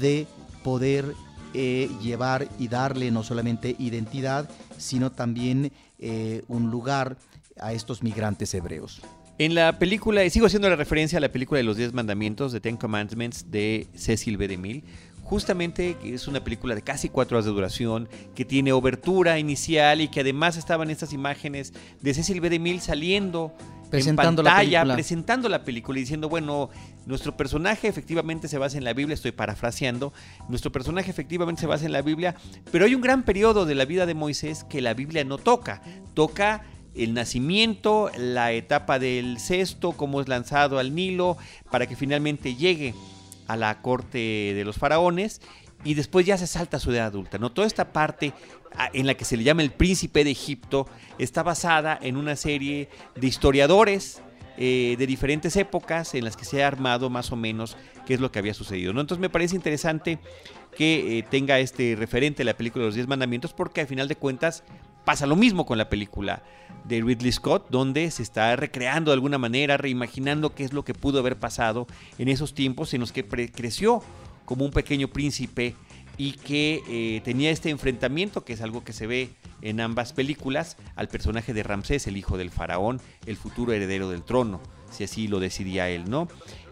de 0.00 0.26
poder 0.62 1.14
eh, 1.54 1.90
llevar 2.02 2.48
y 2.58 2.68
darle 2.68 3.10
no 3.10 3.22
solamente 3.22 3.74
identidad, 3.78 4.48
sino 4.78 5.10
también 5.10 5.72
eh, 5.98 6.44
un 6.48 6.70
lugar 6.70 7.16
a 7.58 7.72
estos 7.72 8.02
migrantes 8.02 8.52
hebreos. 8.54 9.00
En 9.38 9.54
la 9.54 9.78
película, 9.78 10.24
y 10.24 10.30
sigo 10.30 10.46
haciendo 10.46 10.70
la 10.70 10.76
referencia 10.76 11.18
a 11.18 11.20
la 11.20 11.30
película 11.30 11.58
de 11.58 11.64
los 11.64 11.76
Diez 11.76 11.92
Mandamientos, 11.92 12.52
de 12.52 12.60
Ten 12.60 12.78
Commandments, 12.78 13.50
de 13.50 13.86
Cecil 13.94 14.38
B. 14.38 14.48
DeMille, 14.48 14.82
justamente 15.22 15.96
es 16.02 16.26
una 16.26 16.42
película 16.42 16.74
de 16.74 16.80
casi 16.80 17.10
cuatro 17.10 17.36
horas 17.36 17.44
de 17.44 17.50
duración, 17.50 18.08
que 18.34 18.46
tiene 18.46 18.72
obertura 18.72 19.38
inicial 19.38 20.00
y 20.00 20.08
que 20.08 20.20
además 20.20 20.56
estaban 20.56 20.90
estas 20.90 21.12
imágenes 21.12 21.74
de 22.00 22.14
Cecil 22.14 22.40
B. 22.40 22.48
DeMille 22.48 22.80
saliendo 22.80 23.52
presentando 23.90 24.42
en 24.42 24.46
pantalla, 24.46 24.84
la 24.84 24.94
presentando 24.94 25.48
la 25.48 25.64
película 25.64 25.98
y 25.98 26.02
diciendo, 26.02 26.28
bueno, 26.28 26.70
nuestro 27.04 27.36
personaje 27.36 27.88
efectivamente 27.88 28.48
se 28.48 28.56
basa 28.56 28.78
en 28.78 28.84
la 28.84 28.94
Biblia, 28.94 29.14
estoy 29.14 29.32
parafraseando, 29.32 30.12
nuestro 30.48 30.72
personaje 30.72 31.10
efectivamente 31.10 31.60
se 31.60 31.66
basa 31.66 31.84
en 31.84 31.92
la 31.92 32.02
Biblia, 32.02 32.34
pero 32.72 32.84
hay 32.84 32.94
un 32.94 33.02
gran 33.02 33.22
periodo 33.22 33.66
de 33.66 33.74
la 33.74 33.84
vida 33.84 34.06
de 34.06 34.14
Moisés 34.14 34.64
que 34.64 34.80
la 34.80 34.94
Biblia 34.94 35.24
no 35.24 35.38
toca, 35.38 35.82
toca 36.14 36.64
el 36.96 37.14
nacimiento, 37.14 38.10
la 38.16 38.52
etapa 38.52 38.98
del 38.98 39.38
cesto, 39.38 39.92
cómo 39.92 40.20
es 40.20 40.28
lanzado 40.28 40.78
al 40.78 40.94
Nilo, 40.94 41.36
para 41.70 41.86
que 41.86 41.96
finalmente 41.96 42.54
llegue 42.54 42.94
a 43.46 43.56
la 43.56 43.80
corte 43.82 44.18
de 44.54 44.64
los 44.64 44.76
faraones 44.76 45.40
y 45.84 45.94
después 45.94 46.26
ya 46.26 46.36
se 46.38 46.46
salta 46.46 46.78
a 46.78 46.80
su 46.80 46.90
edad 46.92 47.06
adulta. 47.06 47.38
¿no? 47.38 47.52
Toda 47.52 47.66
esta 47.66 47.92
parte 47.92 48.32
en 48.92 49.06
la 49.06 49.14
que 49.14 49.24
se 49.24 49.36
le 49.36 49.44
llama 49.44 49.62
el 49.62 49.70
príncipe 49.70 50.24
de 50.24 50.30
Egipto 50.30 50.86
está 51.18 51.42
basada 51.42 51.98
en 52.00 52.16
una 52.16 52.36
serie 52.36 52.88
de 53.14 53.26
historiadores 53.26 54.20
eh, 54.58 54.96
de 54.98 55.06
diferentes 55.06 55.56
épocas 55.56 56.14
en 56.14 56.24
las 56.24 56.36
que 56.36 56.44
se 56.44 56.62
ha 56.62 56.66
armado 56.66 57.10
más 57.10 57.32
o 57.32 57.36
menos 57.36 57.76
qué 58.06 58.14
es 58.14 58.20
lo 58.20 58.32
que 58.32 58.38
había 58.38 58.54
sucedido. 58.54 58.92
¿no? 58.92 59.00
Entonces 59.00 59.20
me 59.20 59.30
parece 59.30 59.56
interesante 59.56 60.18
que 60.76 61.18
eh, 61.18 61.22
tenga 61.22 61.58
este 61.58 61.96
referente 61.96 62.44
la 62.44 62.56
película 62.56 62.82
de 62.82 62.88
los 62.88 62.94
Diez 62.94 63.08
Mandamientos 63.08 63.52
porque 63.52 63.80
al 63.80 63.86
final 63.86 64.08
de 64.08 64.16
cuentas 64.16 64.64
pasa 65.04 65.26
lo 65.26 65.36
mismo 65.36 65.66
con 65.66 65.78
la 65.78 65.88
película 65.88 66.42
de 66.84 67.00
Ridley 67.00 67.32
Scott, 67.32 67.68
donde 67.70 68.10
se 68.10 68.22
está 68.22 68.54
recreando 68.56 69.10
de 69.10 69.14
alguna 69.14 69.38
manera, 69.38 69.76
reimaginando 69.76 70.54
qué 70.54 70.64
es 70.64 70.72
lo 70.72 70.84
que 70.84 70.94
pudo 70.94 71.18
haber 71.18 71.36
pasado 71.36 71.86
en 72.18 72.28
esos 72.28 72.54
tiempos 72.54 72.92
en 72.94 73.00
los 73.00 73.12
que 73.12 73.24
creció 73.24 74.02
como 74.44 74.64
un 74.64 74.70
pequeño 74.70 75.08
príncipe 75.08 75.74
y 76.18 76.32
que 76.32 76.82
eh, 76.88 77.20
tenía 77.24 77.50
este 77.50 77.70
enfrentamiento, 77.70 78.44
que 78.44 78.52
es 78.52 78.60
algo 78.60 78.84
que 78.84 78.92
se 78.92 79.06
ve 79.06 79.30
en 79.62 79.80
ambas 79.80 80.12
películas, 80.12 80.76
al 80.94 81.08
personaje 81.08 81.52
de 81.54 81.62
Ramsés, 81.62 82.06
el 82.06 82.16
hijo 82.16 82.38
del 82.38 82.50
faraón, 82.50 83.00
el 83.26 83.36
futuro 83.36 83.72
heredero 83.72 84.10
del 84.10 84.22
trono, 84.22 84.60
si 84.90 85.04
así 85.04 85.28
lo 85.28 85.40
decidía 85.40 85.88
él, 85.88 86.08
¿no? 86.08 86.28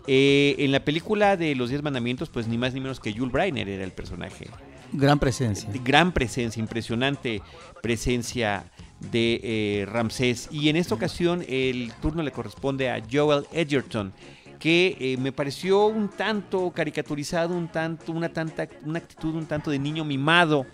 Eh, 0.06 0.56
en 0.58 0.72
la 0.72 0.84
película 0.84 1.36
de 1.36 1.54
los 1.54 1.70
Diez 1.70 1.82
Mandamientos, 1.82 2.28
pues 2.28 2.46
ni 2.46 2.58
más 2.58 2.74
ni 2.74 2.80
menos 2.80 3.00
que 3.00 3.12
Jules 3.12 3.32
Breiner 3.32 3.68
era 3.68 3.84
el 3.84 3.92
personaje 3.92 4.48
Gran 4.96 5.18
presencia. 5.18 5.68
Gran 5.82 6.12
presencia, 6.12 6.60
impresionante 6.60 7.42
presencia 7.82 8.64
de 9.10 9.40
eh, 9.42 9.86
Ramsés. 9.86 10.48
Y 10.52 10.68
en 10.68 10.76
esta 10.76 10.94
ocasión 10.94 11.44
el 11.48 11.92
turno 12.00 12.22
le 12.22 12.30
corresponde 12.30 12.90
a 12.90 13.02
Joel 13.10 13.44
Edgerton, 13.52 14.12
que 14.58 14.96
eh, 14.98 15.16
me 15.18 15.32
pareció 15.32 15.86
un 15.86 16.08
tanto 16.08 16.70
caricaturizado, 16.70 17.54
un 17.54 17.68
tanto, 17.68 18.12
una, 18.12 18.28
tanta, 18.28 18.68
una 18.84 18.98
actitud 18.98 19.34
un 19.34 19.46
tanto 19.46 19.70
de 19.70 19.78
niño 19.78 20.04
mimado. 20.04 20.66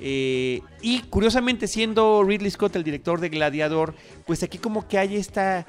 Eh, 0.00 0.60
y 0.80 1.00
curiosamente, 1.02 1.66
siendo 1.66 2.22
Ridley 2.22 2.50
Scott 2.50 2.76
el 2.76 2.84
director 2.84 3.20
de 3.20 3.28
Gladiador, 3.28 3.94
pues 4.26 4.42
aquí 4.42 4.58
como 4.58 4.86
que 4.86 4.98
hay 4.98 5.16
esta 5.16 5.66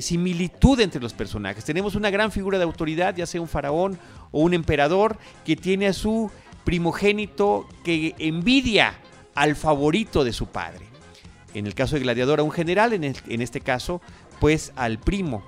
similitud 0.00 0.80
entre 0.80 1.02
los 1.02 1.12
personajes. 1.12 1.62
Tenemos 1.62 1.96
una 1.96 2.08
gran 2.08 2.32
figura 2.32 2.56
de 2.56 2.64
autoridad, 2.64 3.14
ya 3.14 3.26
sea 3.26 3.42
un 3.42 3.48
faraón 3.48 3.98
o 4.30 4.40
un 4.40 4.54
emperador, 4.54 5.18
que 5.44 5.54
tiene 5.54 5.86
a 5.86 5.92
su 5.92 6.30
primogénito 6.64 7.68
que 7.84 8.14
envidia 8.18 8.94
al 9.34 9.54
favorito 9.54 10.24
de 10.24 10.32
su 10.32 10.46
padre 10.46 10.86
en 11.56 11.66
el 11.66 11.74
caso 11.74 11.96
de 11.96 12.02
Gladiador 12.02 12.40
a 12.40 12.42
un 12.42 12.50
general, 12.50 12.92
en, 12.92 13.02
en 13.04 13.40
este 13.40 13.60
caso, 13.62 14.02
pues 14.40 14.72
al 14.76 14.98
primo, 14.98 15.42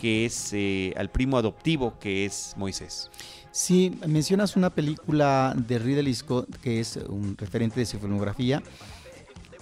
que 0.00 0.24
es 0.24 0.52
eh, 0.54 0.94
al 0.96 1.10
primo 1.10 1.36
adoptivo, 1.36 1.98
que 2.00 2.24
es 2.24 2.54
Moisés. 2.56 3.10
Sí, 3.50 3.92
mencionas 4.06 4.56
una 4.56 4.70
película 4.70 5.54
de 5.54 5.78
Ridley 5.78 6.14
Scott, 6.14 6.48
que 6.62 6.80
es 6.80 6.96
un 6.96 7.36
referente 7.36 7.80
de 7.80 7.86
su 7.86 7.98
filmografía, 7.98 8.62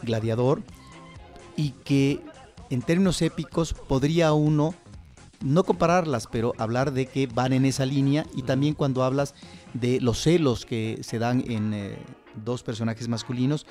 Gladiador, 0.02 0.62
y 1.56 1.70
que 1.70 2.20
en 2.70 2.82
términos 2.82 3.20
épicos 3.20 3.72
podría 3.72 4.32
uno 4.32 4.74
no 5.40 5.64
compararlas, 5.64 6.28
pero 6.30 6.52
hablar 6.56 6.92
de 6.92 7.06
que 7.06 7.26
van 7.26 7.52
en 7.52 7.64
esa 7.64 7.84
línea 7.84 8.24
y 8.36 8.42
también 8.42 8.74
cuando 8.74 9.02
hablas 9.02 9.34
de 9.74 10.00
los 10.00 10.22
celos 10.22 10.66
que 10.66 10.98
se 11.02 11.18
dan 11.18 11.42
en 11.50 11.74
eh, 11.74 11.96
dos 12.44 12.62
personajes 12.62 13.08
masculinos, 13.08 13.66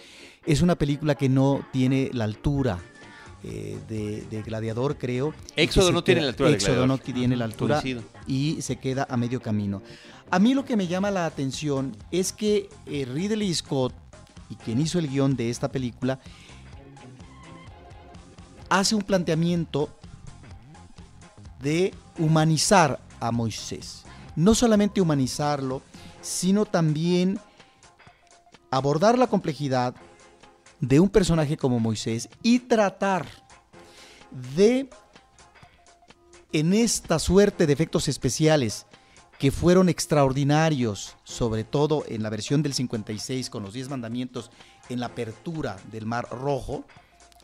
es 0.46 0.62
una 0.62 0.76
película 0.76 1.16
que 1.16 1.30
no 1.30 1.66
tiene 1.72 2.10
la 2.12 2.26
altura 2.26 2.80
eh, 3.44 3.78
de, 3.88 4.42
Gladiador, 4.42 4.98
creo. 4.98 5.34
Éxodo 5.56 5.92
no 5.92 6.04
tiene 6.04 6.22
la 6.22 6.30
altura. 6.30 6.50
Éxodo 6.50 6.88
no 6.88 6.98
tiene 6.98 7.36
la 7.36 7.46
altura 7.46 7.82
y 8.26 8.62
se 8.62 8.78
queda 8.78 9.08
a 9.10 9.18
medio 9.18 9.42
camino. 9.42 9.82
A 10.30 10.40
mí 10.40 10.54
lo 10.54 10.66
que 10.66 10.76
me 10.76 10.88
llama 10.88 11.12
la 11.12 11.26
atención 11.26 11.96
es 12.12 12.34
que 12.34 12.70
eh, 12.86 13.06
Ridley 13.06 13.54
Scott, 13.54 13.94
y 14.50 14.56
quien 14.56 14.82
hizo 14.82 15.00
el 15.00 15.08
guion 15.08 15.36
de 15.36 15.50
esta 15.50 15.70
película, 15.70 16.20
hace 18.70 18.96
un 18.96 19.04
planteamiento 19.04 19.90
de 21.62 21.94
humanizar 22.18 23.00
a 23.20 23.32
Moisés. 23.32 24.04
No 24.36 24.54
solamente 24.54 25.02
humanizarlo, 25.02 25.82
sino 26.22 26.66
también 26.66 27.40
abordar 28.70 29.18
la 29.18 29.28
complejidad 29.28 29.96
de 30.80 31.00
un 31.00 31.10
personaje 31.10 31.58
como 31.58 31.80
Moisés 31.80 32.30
y 32.44 32.60
tratar 32.60 33.26
de, 34.56 34.90
en 36.52 36.74
esta 36.74 37.20
suerte 37.20 37.66
de 37.66 37.74
efectos 37.74 38.08
especiales 38.08 38.86
que 39.40 39.52
fueron 39.52 39.90
extraordinarios, 39.90 41.16
sobre 41.24 41.64
todo 41.64 42.04
en 42.08 42.24
la 42.24 42.30
versión 42.30 42.64
del 42.64 42.74
56 42.74 43.50
con 43.50 43.64
los 43.64 43.74
10 43.74 43.90
mandamientos 43.90 44.52
en 44.90 45.00
la 45.00 45.08
apertura 45.08 45.78
del 45.92 46.06
Mar 46.06 46.28
Rojo, 46.32 46.86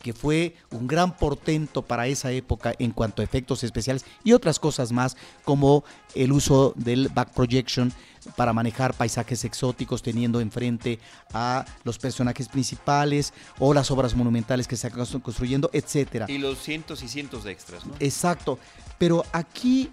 que 0.02 0.12
fue 0.12 0.54
un 0.70 0.86
gran 0.86 1.16
portento 1.16 1.82
para 1.82 2.06
esa 2.06 2.30
época 2.30 2.74
en 2.78 2.90
cuanto 2.90 3.22
a 3.22 3.24
efectos 3.24 3.64
especiales 3.64 4.04
y 4.22 4.32
otras 4.32 4.58
cosas 4.58 4.92
más, 4.92 5.16
como 5.44 5.84
el 6.14 6.32
uso 6.32 6.74
del 6.76 7.08
back 7.08 7.32
projection 7.32 7.92
para 8.36 8.52
manejar 8.52 8.94
paisajes 8.94 9.44
exóticos 9.44 10.02
teniendo 10.02 10.40
enfrente 10.40 10.98
a 11.32 11.64
los 11.84 11.98
personajes 11.98 12.48
principales 12.48 13.32
o 13.58 13.74
las 13.74 13.90
obras 13.90 14.14
monumentales 14.14 14.66
que 14.66 14.76
se 14.76 14.88
están 14.88 15.20
construyendo, 15.20 15.70
etcétera. 15.72 16.26
Y 16.28 16.38
los 16.38 16.58
cientos 16.58 17.02
y 17.02 17.08
cientos 17.08 17.44
de 17.44 17.52
extras, 17.52 17.84
¿no? 17.86 17.94
Exacto. 18.00 18.58
Pero 18.98 19.24
aquí, 19.32 19.90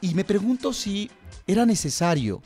y 0.00 0.14
me 0.14 0.24
pregunto 0.24 0.72
si 0.72 1.10
era 1.46 1.64
necesario 1.64 2.42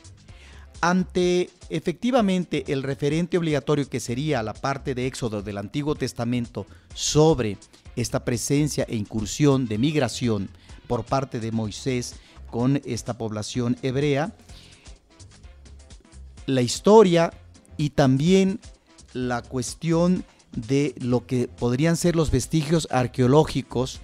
ante 0.83 1.49
efectivamente 1.69 2.65
el 2.67 2.83
referente 2.83 3.37
obligatorio 3.37 3.89
que 3.89 4.01
sería 4.01 4.43
la 4.43 4.53
parte 4.53 4.93
de 4.93 5.07
Éxodo 5.07 5.41
del 5.41 5.57
Antiguo 5.57 5.95
Testamento 5.95 6.65
sobre 6.93 7.57
esta 7.95 8.25
presencia 8.25 8.85
e 8.89 8.97
incursión 8.97 9.65
de 9.69 9.77
migración 9.77 10.49
por 10.85 11.05
parte 11.05 11.39
de 11.39 11.53
Moisés 11.53 12.15
con 12.51 12.81
esta 12.83 13.17
población 13.17 13.77
hebrea, 13.81 14.35
la 16.47 16.61
historia 16.61 17.31
y 17.77 17.91
también 17.91 18.59
la 19.13 19.41
cuestión 19.41 20.25
de 20.51 20.95
lo 20.99 21.25
que 21.25 21.47
podrían 21.47 21.95
ser 21.95 22.17
los 22.17 22.29
vestigios 22.29 22.89
arqueológicos 22.91 24.01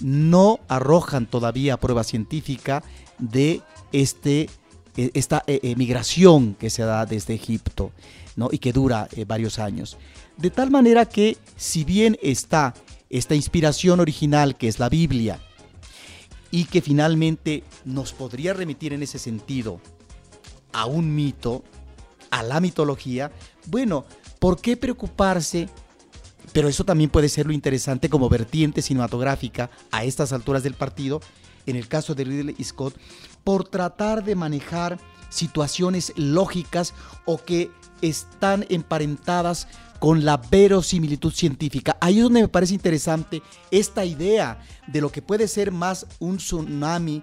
no 0.00 0.60
arrojan 0.68 1.26
todavía 1.26 1.76
prueba 1.76 2.04
científica 2.04 2.82
de 3.18 3.60
este 3.92 4.48
esta 4.96 5.42
emigración 5.46 6.54
que 6.54 6.70
se 6.70 6.82
da 6.82 7.06
desde 7.06 7.34
Egipto 7.34 7.92
¿no? 8.36 8.48
y 8.50 8.58
que 8.58 8.72
dura 8.72 9.08
eh, 9.16 9.24
varios 9.24 9.58
años. 9.58 9.96
De 10.36 10.50
tal 10.50 10.70
manera 10.70 11.06
que 11.06 11.36
si 11.56 11.84
bien 11.84 12.18
está 12.22 12.74
esta 13.08 13.34
inspiración 13.34 14.00
original 14.00 14.56
que 14.56 14.68
es 14.68 14.78
la 14.78 14.88
Biblia 14.88 15.40
y 16.50 16.64
que 16.64 16.82
finalmente 16.82 17.64
nos 17.84 18.12
podría 18.12 18.52
remitir 18.52 18.92
en 18.92 19.02
ese 19.02 19.18
sentido 19.18 19.80
a 20.72 20.86
un 20.86 21.14
mito, 21.14 21.64
a 22.30 22.42
la 22.42 22.60
mitología, 22.60 23.32
bueno, 23.66 24.04
¿por 24.38 24.60
qué 24.60 24.76
preocuparse? 24.76 25.68
Pero 26.52 26.68
eso 26.68 26.84
también 26.84 27.10
puede 27.10 27.28
ser 27.28 27.46
lo 27.46 27.52
interesante 27.52 28.08
como 28.08 28.28
vertiente 28.28 28.82
cinematográfica 28.82 29.70
a 29.90 30.04
estas 30.04 30.32
alturas 30.32 30.62
del 30.62 30.74
partido, 30.74 31.20
en 31.66 31.76
el 31.76 31.88
caso 31.88 32.14
de 32.14 32.24
Ridley 32.24 32.64
Scott, 32.64 32.94
por 33.46 33.62
tratar 33.62 34.24
de 34.24 34.34
manejar 34.34 34.98
situaciones 35.28 36.12
lógicas 36.16 36.94
o 37.26 37.38
que 37.38 37.70
están 38.02 38.66
emparentadas 38.70 39.68
con 40.00 40.24
la 40.24 40.36
verosimilitud 40.36 41.32
científica. 41.32 41.96
Ahí 42.00 42.16
es 42.16 42.24
donde 42.24 42.42
me 42.42 42.48
parece 42.48 42.74
interesante 42.74 43.42
esta 43.70 44.04
idea 44.04 44.58
de 44.88 45.00
lo 45.00 45.12
que 45.12 45.22
puede 45.22 45.46
ser 45.46 45.70
más 45.70 46.06
un 46.18 46.38
tsunami 46.38 47.22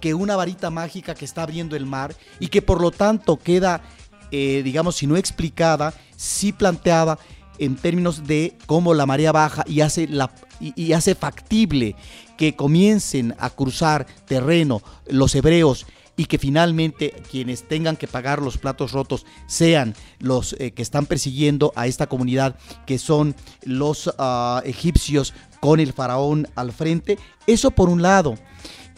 que 0.00 0.14
una 0.14 0.36
varita 0.36 0.70
mágica 0.70 1.16
que 1.16 1.24
está 1.24 1.42
abriendo 1.42 1.74
el 1.74 1.84
mar 1.84 2.14
y 2.38 2.46
que 2.46 2.62
por 2.62 2.80
lo 2.80 2.92
tanto 2.92 3.36
queda, 3.36 3.82
eh, 4.30 4.62
digamos, 4.62 4.94
si 4.94 5.08
no 5.08 5.16
explicada, 5.16 5.94
sí 6.14 6.52
planteada 6.52 7.18
en 7.58 7.76
términos 7.76 8.26
de 8.26 8.56
cómo 8.66 8.94
la 8.94 9.06
marea 9.06 9.32
baja 9.32 9.64
y 9.66 9.80
hace, 9.80 10.08
la, 10.08 10.32
y 10.60 10.92
hace 10.92 11.14
factible 11.14 11.96
que 12.36 12.54
comiencen 12.54 13.34
a 13.38 13.50
cruzar 13.50 14.06
terreno 14.26 14.82
los 15.08 15.34
hebreos 15.34 15.86
y 16.16 16.26
que 16.26 16.38
finalmente 16.38 17.14
quienes 17.30 17.68
tengan 17.68 17.96
que 17.96 18.08
pagar 18.08 18.40
los 18.40 18.56
platos 18.56 18.92
rotos 18.92 19.26
sean 19.46 19.94
los 20.18 20.54
eh, 20.54 20.72
que 20.72 20.82
están 20.82 21.06
persiguiendo 21.06 21.72
a 21.76 21.86
esta 21.86 22.06
comunidad, 22.06 22.56
que 22.86 22.98
son 22.98 23.34
los 23.62 24.12
ah, 24.18 24.62
egipcios 24.64 25.34
con 25.60 25.78
el 25.78 25.92
faraón 25.92 26.48
al 26.54 26.72
frente. 26.72 27.18
Eso 27.46 27.70
por 27.70 27.88
un 27.88 28.02
lado. 28.02 28.36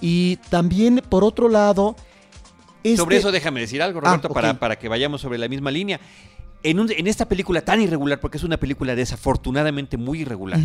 Y 0.00 0.36
también 0.48 1.02
por 1.08 1.24
otro 1.24 1.48
lado... 1.48 1.96
Sobre 2.96 3.16
este 3.16 3.28
eso 3.28 3.32
déjame 3.32 3.60
decir 3.60 3.82
algo, 3.82 3.98
ah, 3.98 4.06
Roberto, 4.06 4.28
para, 4.30 4.58
para 4.58 4.78
que 4.78 4.88
vayamos 4.88 5.20
sobre 5.20 5.36
la 5.38 5.48
misma 5.48 5.70
línea. 5.70 6.00
En, 6.62 6.78
en, 6.78 7.06
esta 7.06 7.28
película 7.28 7.60
tan 7.60 7.80
irregular, 7.80 8.20
porque 8.20 8.38
es 8.38 8.44
una 8.44 8.56
película 8.56 8.94
desafortunadamente 8.94 9.96
muy 9.96 10.22
irregular, 10.22 10.58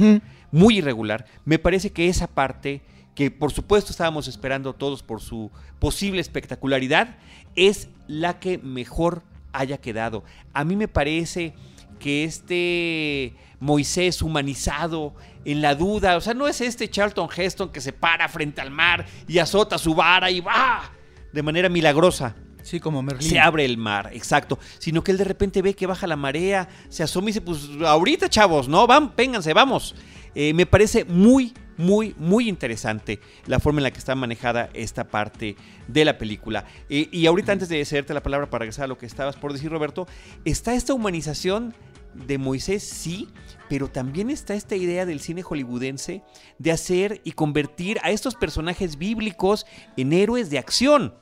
muy 0.52 0.78
irregular, 0.80 1.26
me 1.46 1.60
parece 1.60 1.92
que 1.92 2.10
esa 2.10 2.28
parte, 2.28 2.82
que 3.16 3.30
por 3.30 3.52
supuesto 3.52 3.92
estábamos 3.92 4.28
esperando 4.28 4.74
todos 4.74 5.04
por 5.04 5.22
su 5.22 5.52
posible 5.80 6.22
espectacularidad, 6.22 7.18
es 7.56 7.90
la 8.08 8.40
que 8.40 8.58
mejor 8.58 9.22
haya 9.52 9.78
quedado. 9.78 10.24
A 10.54 10.64
mí 10.64 10.76
me 10.76 10.88
parece 10.88 11.54
que 12.00 12.24
este 12.24 13.34
Moisés 13.60 14.22
humanizado 14.22 15.14
en 15.46 15.62
la 15.62 15.76
duda, 15.76 16.18
o 16.18 16.22
sea, 16.22 16.34
no 16.34 16.48
es 16.48 16.60
este 16.60 16.90
Charlton 16.90 17.30
Heston 17.36 17.72
que 17.72 17.82
se 17.82 17.94
para 17.94 18.28
frente 18.28 18.62
al 18.62 18.72
mar 18.72 19.06
y 19.28 19.38
azota 19.38 19.78
su 19.78 19.96
vara 19.96 20.30
y 20.32 20.42
va 20.42 20.92
de 21.32 21.44
manera 21.44 21.70
milagrosa. 21.70 22.36
Sí, 22.64 22.80
como 22.80 23.04
Merlín. 23.04 23.30
Se 23.30 23.40
abre 23.40 23.66
el 23.66 23.78
mar, 23.78 24.10
exacto. 24.14 24.58
Sino 24.80 25.04
que 25.04 25.12
él 25.12 25.18
de 25.18 25.26
repente 25.26 25.62
ve 25.62 25.76
que 25.76 25.86
baja 25.86 26.08
la 26.08 26.16
marea, 26.16 26.68
se 26.90 27.04
asoma 27.04 27.26
y 27.26 27.28
dice, 27.28 27.42
pues 27.42 27.70
ahorita 27.86 28.30
chavos, 28.30 28.68
¿no? 28.68 28.88
Van, 28.88 29.14
vénganse, 29.16 29.54
vamos. 29.54 29.96
Eh, 30.34 30.54
me 30.54 30.66
parece 30.66 31.06
muy, 31.06 31.54
muy, 31.78 32.16
muy 32.18 32.50
interesante 32.50 33.20
la 33.46 33.60
forma 33.60 33.80
en 33.80 33.84
la 33.84 33.92
que 33.92 34.00
está 34.00 34.16
manejada 34.16 34.70
esta 34.74 35.04
parte 35.04 35.56
de 35.88 36.06
la 36.06 36.18
película. 36.18 36.66
Eh, 36.90 37.10
y 37.12 37.26
ahorita 37.26 37.52
antes 37.52 37.70
de 37.70 37.84
cederte 37.86 38.14
la 38.14 38.24
palabra 38.24 38.50
para 38.50 38.62
regresar 38.62 38.86
a 38.86 38.88
lo 38.88 38.98
que 38.98 39.06
estabas 39.06 39.36
por 39.36 39.54
decir, 39.54 39.70
Roberto, 39.70 40.08
está 40.46 40.74
esta 40.74 40.94
humanización 40.94 41.76
de 42.14 42.38
Moisés, 42.38 42.84
sí, 42.84 43.28
pero 43.70 43.90
también 43.90 44.30
está 44.30 44.54
esta 44.54 44.76
idea 44.76 45.06
del 45.06 45.20
cine 45.20 45.42
hollywoodense 45.42 46.24
de 46.60 46.72
hacer 46.72 47.22
y 47.24 47.32
convertir 47.34 48.00
a 48.04 48.12
estos 48.12 48.36
personajes 48.36 48.98
bíblicos 48.98 49.66
en 49.98 50.14
héroes 50.14 50.50
de 50.50 50.60
acción 50.60 51.16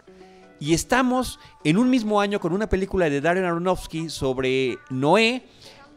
Y 0.62 0.76
estamos 0.76 1.40
en 1.64 1.80
un 1.80 1.90
mismo 1.90 2.22
año 2.22 2.40
con 2.40 2.54
una 2.54 2.70
película 2.70 3.10
de 3.10 3.20
Darren 3.20 3.46
Aronofsky 3.46 4.12
sobre 4.12 4.78
Noé, 4.92 5.44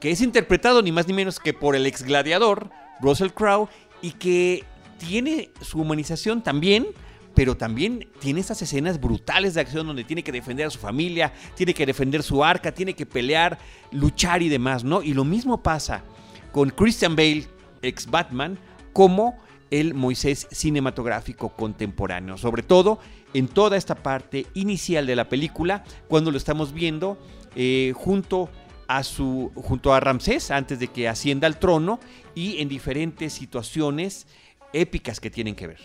que 0.00 0.11
es 0.11 0.22
interpretado 0.22 0.81
ni 0.81 0.90
más 0.90 1.07
ni 1.07 1.12
menos 1.12 1.38
que 1.38 1.53
por 1.53 1.77
el 1.77 1.85
ex 1.85 2.03
gladiador, 2.03 2.70
Russell 3.03 3.29
Crowe, 3.29 3.68
y 4.00 4.12
que 4.12 4.64
tiene 4.96 5.50
su 5.61 5.83
humanización 5.83 6.42
también, 6.42 6.87
pero 7.35 7.59
también 7.59 8.09
tiene 8.20 8.40
estas 8.40 8.62
escenas 8.62 8.98
brutales 8.98 9.53
de 9.53 9.61
acción 9.61 9.87
donde 9.87 10.03
tiene 10.03 10.22
que 10.22 10.33
defender 10.33 10.68
a 10.68 10.70
su 10.70 10.79
familia, 10.79 11.31
tiene 11.55 11.74
que 11.74 11.85
defender 11.85 12.22
su 12.22 12.42
arca, 12.42 12.72
tiene 12.72 12.94
que 12.94 13.05
pelear, 13.05 13.59
luchar 13.90 14.40
y 14.40 14.48
demás, 14.48 14.83
¿no? 14.83 15.03
Y 15.03 15.12
lo 15.12 15.24
mismo 15.24 15.62
pasa 15.62 16.05
con 16.53 16.70
Christian 16.70 17.14
Bale, 17.16 17.46
ex 17.83 18.07
Batman, 18.11 18.59
como 18.94 19.37
el 19.70 19.92
Moisés 19.92 20.48
cinematográfico 20.50 21.50
contemporáneo, 21.50 22.38
sobre 22.38 22.62
todo 22.62 22.98
en 23.35 23.49
toda 23.49 23.77
esta 23.77 23.97
parte 23.97 24.47
inicial 24.55 25.07
de 25.07 25.16
la 25.16 25.29
película, 25.29 25.85
cuando 26.09 26.31
lo 26.31 26.38
estamos 26.38 26.73
viendo 26.73 27.18
eh, 27.55 27.92
junto 27.94 28.49
a 28.87 29.03
su 29.03 29.51
junto 29.55 29.94
a 29.94 30.01
Ramsés 30.01 30.51
antes 30.51 30.79
de 30.79 30.88
que 30.88 31.09
ascienda 31.09 31.47
al 31.47 31.59
trono 31.59 31.99
y 32.35 32.59
en 32.59 32.68
diferentes 32.68 33.33
situaciones 33.33 34.27
épicas 34.73 35.20
que 35.20 35.31
tienen 35.31 35.55
que 35.55 35.66
ver. 35.66 35.81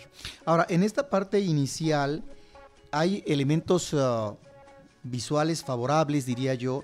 Ahora, 0.46 0.66
en 0.70 0.84
esta 0.84 1.10
parte 1.10 1.40
inicial 1.40 2.24
hay 2.92 3.24
elementos 3.26 3.94
uh, 3.94 4.36
visuales 5.04 5.64
favorables, 5.64 6.26
diría 6.26 6.56
yo, 6.56 6.84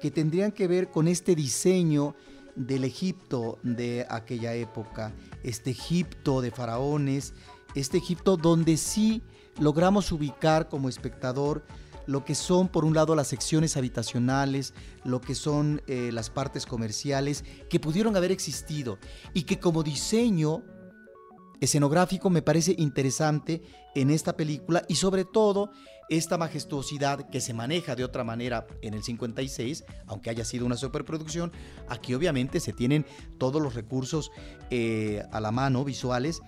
que 0.00 0.10
tendrían 0.10 0.50
que 0.50 0.66
ver 0.66 0.88
con 0.88 1.06
este 1.08 1.34
diseño 1.34 2.16
del 2.56 2.84
Egipto 2.84 3.58
de 3.62 4.06
aquella 4.08 4.54
época, 4.54 5.12
este 5.42 5.70
Egipto 5.70 6.40
de 6.40 6.50
faraones, 6.50 7.34
este 7.74 7.98
Egipto 7.98 8.36
donde 8.36 8.76
sí 8.76 9.22
logramos 9.58 10.12
ubicar 10.12 10.68
como 10.68 10.88
espectador 10.88 11.64
lo 12.06 12.24
que 12.24 12.34
son, 12.34 12.68
por 12.68 12.84
un 12.84 12.94
lado, 12.94 13.14
las 13.14 13.28
secciones 13.28 13.76
habitacionales, 13.76 14.74
lo 15.04 15.20
que 15.20 15.34
son 15.34 15.82
eh, 15.86 16.10
las 16.12 16.30
partes 16.30 16.66
comerciales, 16.66 17.44
que 17.68 17.80
pudieron 17.80 18.16
haber 18.16 18.32
existido 18.32 18.98
y 19.34 19.44
que 19.44 19.58
como 19.60 19.82
diseño 19.82 20.62
escenográfico 21.60 22.28
me 22.28 22.42
parece 22.42 22.74
interesante 22.76 23.62
en 23.94 24.10
esta 24.10 24.36
película 24.36 24.82
y 24.88 24.96
sobre 24.96 25.24
todo 25.24 25.70
esta 26.08 26.36
majestuosidad 26.36 27.30
que 27.30 27.40
se 27.40 27.54
maneja 27.54 27.94
de 27.94 28.04
otra 28.04 28.24
manera 28.24 28.66
en 28.82 28.94
el 28.94 29.02
56, 29.02 29.84
aunque 30.06 30.30
haya 30.30 30.44
sido 30.44 30.66
una 30.66 30.76
superproducción, 30.76 31.52
aquí 31.88 32.14
obviamente 32.14 32.58
se 32.58 32.72
tienen 32.72 33.06
todos 33.38 33.62
los 33.62 33.74
recursos 33.74 34.32
eh, 34.70 35.22
a 35.30 35.40
la 35.40 35.52
mano 35.52 35.84
visuales 35.84 36.42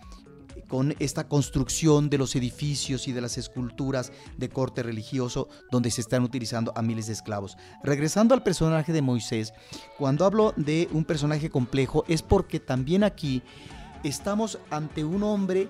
con 0.68 0.94
esta 0.98 1.29
construcción 1.29 2.11
de 2.11 2.18
los 2.18 2.35
edificios 2.37 3.09
y 3.09 3.12
de 3.12 3.20
las 3.20 3.38
esculturas 3.38 4.12
de 4.37 4.48
corte 4.48 4.83
religioso 4.83 5.48
donde 5.70 5.90
se 5.90 6.00
están 6.00 6.22
utilizando 6.22 6.72
a 6.77 6.83
miles 6.83 7.07
de 7.07 7.12
esclavos. 7.12 7.57
Regresando 7.83 8.35
al 8.35 8.42
personaje 8.42 8.92
de 8.92 9.03
Moisés, 9.03 9.53
cuando 9.98 10.24
hablo 10.24 10.53
de 10.57 10.88
un 10.92 11.05
personaje 11.05 11.50
complejo 11.50 12.05
es 12.09 12.22
porque 12.22 12.61
también 12.61 13.05
aquí 13.05 13.42
estamos 14.03 14.59
ante 14.70 15.05
un 15.05 15.22
hombre 15.22 15.68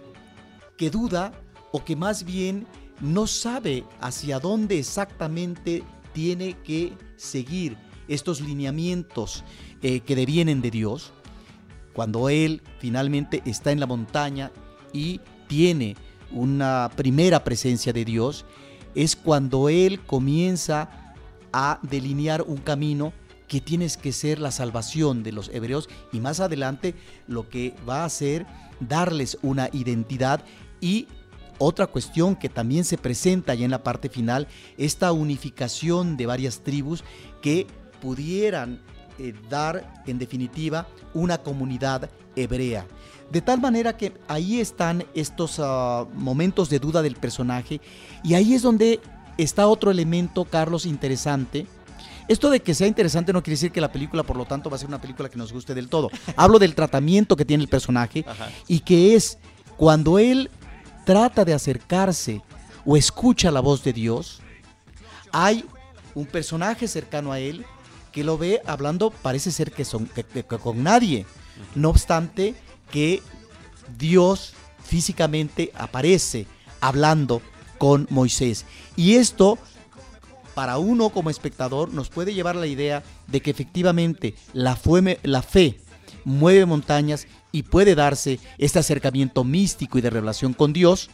que 0.76 0.90
duda 0.90 1.32
o 1.72 1.84
que 1.84 1.96
más 1.96 2.24
bien 2.24 2.66
no 3.00 3.26
sabe 3.26 3.84
hacia 4.00 4.38
dónde 4.38 4.78
exactamente 4.78 5.82
tiene 6.12 6.56
que 6.62 6.96
seguir 7.16 7.76
estos 8.08 8.40
lineamientos 8.40 9.44
eh, 9.82 10.00
que 10.00 10.16
devienen 10.16 10.62
de 10.62 10.70
Dios. 10.70 11.12
Cuando 11.92 12.28
él 12.28 12.62
finalmente 12.78 13.42
está 13.44 13.72
en 13.72 13.80
la 13.80 13.86
montaña 13.86 14.50
y 14.94 15.20
tiene 15.46 15.96
una 16.32 16.90
primera 16.96 17.44
presencia 17.44 17.92
de 17.92 18.06
Dios, 18.06 18.46
es 18.94 19.14
cuando 19.16 19.68
Él 19.68 20.00
comienza 20.00 20.88
a 21.52 21.78
delinear 21.82 22.42
un 22.42 22.56
camino 22.56 23.12
que 23.46 23.60
tienes 23.60 23.98
que 23.98 24.12
ser 24.12 24.38
la 24.38 24.50
salvación 24.50 25.22
de 25.22 25.32
los 25.32 25.50
hebreos 25.50 25.90
y 26.12 26.20
más 26.20 26.40
adelante 26.40 26.94
lo 27.26 27.48
que 27.48 27.74
va 27.86 28.02
a 28.02 28.06
hacer 28.06 28.46
darles 28.80 29.36
una 29.42 29.68
identidad 29.72 30.42
y 30.80 31.06
otra 31.58 31.86
cuestión 31.86 32.34
que 32.36 32.48
también 32.48 32.84
se 32.84 32.98
presenta 32.98 33.54
ya 33.54 33.64
en 33.64 33.70
la 33.70 33.82
parte 33.82 34.08
final, 34.08 34.48
esta 34.76 35.12
unificación 35.12 36.16
de 36.16 36.26
varias 36.26 36.60
tribus 36.60 37.04
que 37.42 37.66
pudieran 38.00 38.80
eh, 39.18 39.34
dar 39.48 40.02
en 40.06 40.18
definitiva 40.18 40.88
una 41.12 41.38
comunidad 41.38 42.10
hebrea. 42.34 42.86
De 43.30 43.40
tal 43.40 43.60
manera 43.60 43.96
que 43.96 44.12
ahí 44.28 44.60
están 44.60 45.04
estos 45.14 45.56
ah, 45.58 46.06
momentos 46.14 46.70
de 46.70 46.78
duda 46.78 47.02
del 47.02 47.16
personaje 47.16 47.80
y 48.22 48.34
ahí 48.34 48.54
es 48.54 48.62
donde 48.62 49.00
está 49.38 49.66
otro 49.66 49.90
elemento, 49.90 50.44
Carlos, 50.44 50.86
interesante. 50.86 51.66
Esto 52.28 52.48
de 52.48 52.60
que 52.60 52.74
sea 52.74 52.86
interesante 52.86 53.32
no 53.32 53.42
quiere 53.42 53.54
decir 53.54 53.72
que 53.72 53.80
la 53.80 53.92
película, 53.92 54.22
por 54.22 54.36
lo 54.36 54.46
tanto, 54.46 54.70
va 54.70 54.76
a 54.76 54.78
ser 54.78 54.88
una 54.88 55.00
película 55.00 55.28
que 55.28 55.36
nos 55.36 55.52
guste 55.52 55.74
del 55.74 55.88
todo. 55.88 56.10
Hablo 56.36 56.58
del 56.58 56.74
tratamiento 56.74 57.36
que 57.36 57.44
tiene 57.44 57.62
el 57.62 57.68
personaje 57.68 58.24
y 58.66 58.80
que 58.80 59.14
es 59.14 59.38
cuando 59.76 60.18
él 60.18 60.50
trata 61.04 61.44
de 61.44 61.52
acercarse 61.52 62.40
o 62.86 62.96
escucha 62.96 63.50
la 63.50 63.60
voz 63.60 63.82
de 63.82 63.92
Dios, 63.92 64.40
hay 65.32 65.64
un 66.14 66.26
personaje 66.26 66.88
cercano 66.88 67.32
a 67.32 67.40
él 67.40 67.64
que 68.12 68.24
lo 68.24 68.38
ve 68.38 68.62
hablando, 68.64 69.10
parece 69.10 69.50
ser 69.50 69.72
que, 69.72 69.84
son, 69.84 70.08
con 70.62 70.82
nadie. 70.82 71.26
No 71.74 71.90
obstante, 71.90 72.54
que 72.90 73.22
Dios 73.98 74.54
físicamente 74.82 75.72
aparece 75.74 76.46
hablando 76.80 77.42
con 77.78 78.06
Moisés. 78.10 78.66
Y 78.96 79.14
esto, 79.14 79.58
para 80.54 80.78
uno 80.78 81.10
como 81.10 81.30
espectador, 81.30 81.92
nos 81.92 82.08
puede 82.08 82.34
llevar 82.34 82.56
a 82.56 82.60
la 82.60 82.66
idea 82.66 83.02
de 83.26 83.40
que 83.40 83.50
efectivamente 83.50 84.34
la, 84.52 84.78
la 85.22 85.42
fe 85.42 85.80
mueve 86.24 86.66
montañas 86.66 87.26
y 87.52 87.62
puede 87.62 87.94
darse 87.94 88.38
este 88.58 88.78
acercamiento 88.78 89.44
místico 89.44 89.98
y 89.98 90.00
de 90.00 90.10
revelación 90.10 90.54
con 90.54 90.72
Dios 90.72 91.10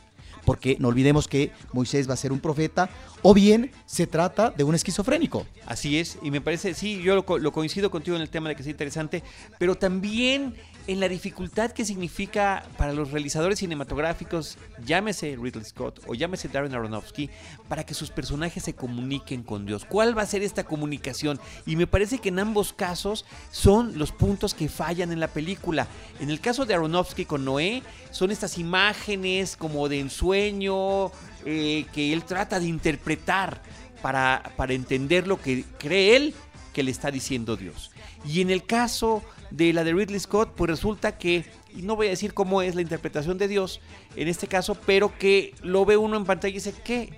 porque 0.50 0.76
no 0.80 0.88
olvidemos 0.88 1.28
que 1.28 1.52
Moisés 1.72 2.10
va 2.10 2.14
a 2.14 2.16
ser 2.16 2.32
un 2.32 2.40
profeta, 2.40 2.90
o 3.22 3.32
bien 3.32 3.70
se 3.86 4.08
trata 4.08 4.50
de 4.50 4.64
un 4.64 4.74
esquizofrénico. 4.74 5.46
Así 5.64 5.96
es, 5.96 6.18
y 6.24 6.32
me 6.32 6.40
parece, 6.40 6.74
sí, 6.74 7.00
yo 7.00 7.14
lo, 7.14 7.52
coincido 7.52 7.88
contigo 7.88 8.16
en 8.16 8.22
el 8.22 8.30
tema 8.30 8.48
de 8.48 8.56
que 8.56 8.62
es 8.62 8.66
interesante, 8.66 9.22
pero 9.60 9.76
también 9.76 10.56
en 10.88 10.98
la 10.98 11.08
dificultad 11.08 11.70
que 11.70 11.84
significa 11.84 12.64
para 12.76 12.92
los 12.92 13.12
realizadores 13.12 13.60
cinematográficos, 13.60 14.58
llámese 14.84 15.36
Ridley 15.40 15.64
Scott 15.64 16.00
o 16.08 16.14
llámese 16.14 16.48
Darren 16.48 16.74
Aronofsky, 16.74 17.30
para 17.68 17.86
que 17.86 17.94
sus 17.94 18.10
personajes 18.10 18.64
se 18.64 18.74
comuniquen 18.74 19.44
con 19.44 19.66
Dios. 19.66 19.84
¿Cuál 19.84 20.18
va 20.18 20.22
a 20.22 20.26
ser 20.26 20.42
esta 20.42 20.64
comunicación? 20.64 21.38
Y 21.64 21.76
me 21.76 21.86
parece 21.86 22.18
que 22.18 22.30
en 22.30 22.40
ambos 22.40 22.72
casos 22.72 23.24
son 23.52 23.96
los 23.98 24.10
puntos 24.10 24.52
que 24.52 24.68
fallan 24.68 25.12
en 25.12 25.20
la 25.20 25.28
película. 25.28 25.86
En 26.18 26.28
el 26.28 26.40
caso 26.40 26.66
de 26.66 26.74
Aronofsky 26.74 27.24
con 27.24 27.44
Noé, 27.44 27.84
son 28.10 28.32
estas 28.32 28.58
imágenes 28.58 29.56
como 29.56 29.88
de 29.88 30.00
ensueño 30.00 30.39
eh, 30.48 31.86
que 31.92 32.12
él 32.12 32.24
trata 32.24 32.60
de 32.60 32.66
interpretar 32.66 33.62
para, 34.02 34.52
para 34.56 34.74
entender 34.74 35.26
lo 35.26 35.40
que 35.40 35.64
cree 35.78 36.16
él 36.16 36.34
que 36.72 36.82
le 36.82 36.90
está 36.90 37.10
diciendo 37.10 37.56
Dios. 37.56 37.90
Y 38.24 38.40
en 38.40 38.50
el 38.50 38.64
caso 38.64 39.22
de 39.50 39.72
la 39.72 39.84
de 39.84 39.92
Ridley 39.92 40.20
Scott, 40.20 40.52
pues 40.54 40.70
resulta 40.70 41.18
que, 41.18 41.44
no 41.74 41.96
voy 41.96 42.08
a 42.08 42.10
decir 42.10 42.34
cómo 42.34 42.62
es 42.62 42.74
la 42.74 42.82
interpretación 42.82 43.38
de 43.38 43.48
Dios 43.48 43.80
en 44.16 44.28
este 44.28 44.46
caso, 44.46 44.74
pero 44.74 45.16
que 45.18 45.54
lo 45.62 45.84
ve 45.84 45.96
uno 45.96 46.16
en 46.16 46.24
pantalla 46.24 46.52
y 46.52 46.54
dice, 46.54 46.74
¿qué? 46.84 47.12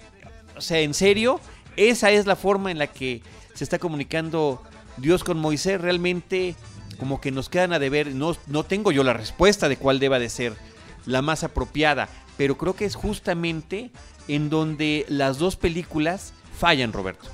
O 0.57 0.61
sea, 0.61 0.81
¿en 0.81 0.95
serio? 0.95 1.41
Esa 1.77 2.11
es 2.11 2.27
la 2.27 2.37
forma 2.37 2.71
en 2.71 2.79
la 2.79 2.87
que 2.87 3.23
se 3.55 3.65
está 3.65 3.79
comunicando 3.79 4.63
Dios 4.99 5.25
con 5.25 5.39
Moisés. 5.39 5.81
Realmente 5.81 6.55
como 6.99 7.21
que 7.21 7.33
nos 7.33 7.49
quedan 7.49 7.73
a 7.73 7.79
deber, 7.79 8.15
no, 8.15 8.37
no 8.47 8.65
tengo 8.65 8.93
yo 8.93 9.03
la 9.03 9.15
respuesta 9.15 9.69
de 9.69 9.77
cuál 9.77 9.99
deba 9.99 10.19
de 10.19 10.29
ser 10.29 10.55
la 11.07 11.23
más 11.23 11.43
apropiada, 11.43 12.09
pero 12.37 12.57
creo 12.57 12.75
que 12.75 12.85
es 12.85 12.95
justamente 12.95 13.91
en 14.29 14.51
donde 14.51 15.05
las 15.09 15.39
dos 15.39 15.57
películas 15.57 16.33
fallan, 16.59 16.93
Roberto. 16.93 17.27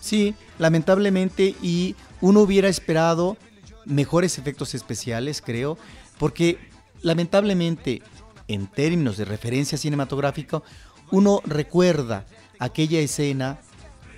Sí, 0.00 0.34
lamentablemente, 0.58 1.54
y 1.62 1.96
uno 2.20 2.40
hubiera 2.40 2.68
esperado 2.68 3.36
mejores 3.84 4.38
efectos 4.38 4.74
especiales, 4.74 5.42
creo, 5.42 5.78
porque 6.18 6.58
lamentablemente, 7.02 8.02
en 8.48 8.66
términos 8.66 9.16
de 9.16 9.24
referencia 9.24 9.78
cinematográfica, 9.78 10.62
uno 11.10 11.40
recuerda 11.44 12.26
aquella 12.58 13.00
escena 13.00 13.58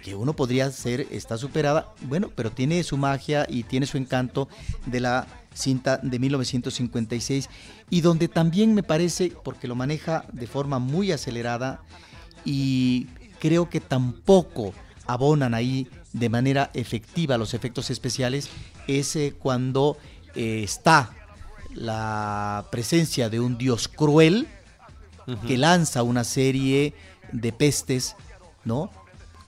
que 0.02 0.14
uno 0.14 0.32
podría 0.34 0.70
ser, 0.70 1.06
está 1.10 1.36
superada, 1.36 1.92
bueno, 2.02 2.30
pero 2.34 2.50
tiene 2.50 2.82
su 2.82 2.96
magia 2.96 3.46
y 3.48 3.64
tiene 3.64 3.86
su 3.86 3.98
encanto 3.98 4.48
de 4.86 5.00
la 5.00 5.26
cinta 5.58 5.98
de 5.98 6.18
1956 6.18 7.48
y 7.90 8.00
donde 8.00 8.28
también 8.28 8.74
me 8.74 8.82
parece, 8.82 9.32
porque 9.44 9.68
lo 9.68 9.74
maneja 9.74 10.24
de 10.32 10.46
forma 10.46 10.78
muy 10.78 11.12
acelerada 11.12 11.82
y 12.44 13.06
creo 13.40 13.68
que 13.68 13.80
tampoco 13.80 14.72
abonan 15.06 15.54
ahí 15.54 15.88
de 16.12 16.28
manera 16.28 16.70
efectiva 16.74 17.38
los 17.38 17.54
efectos 17.54 17.90
especiales, 17.90 18.48
es 18.86 19.14
eh, 19.16 19.34
cuando 19.38 19.98
eh, 20.34 20.62
está 20.62 21.10
la 21.74 22.66
presencia 22.70 23.28
de 23.28 23.40
un 23.40 23.58
dios 23.58 23.88
cruel 23.88 24.48
que 25.46 25.58
lanza 25.58 26.02
una 26.02 26.24
serie 26.24 26.94
de 27.32 27.52
pestes 27.52 28.16
¿no? 28.68 28.90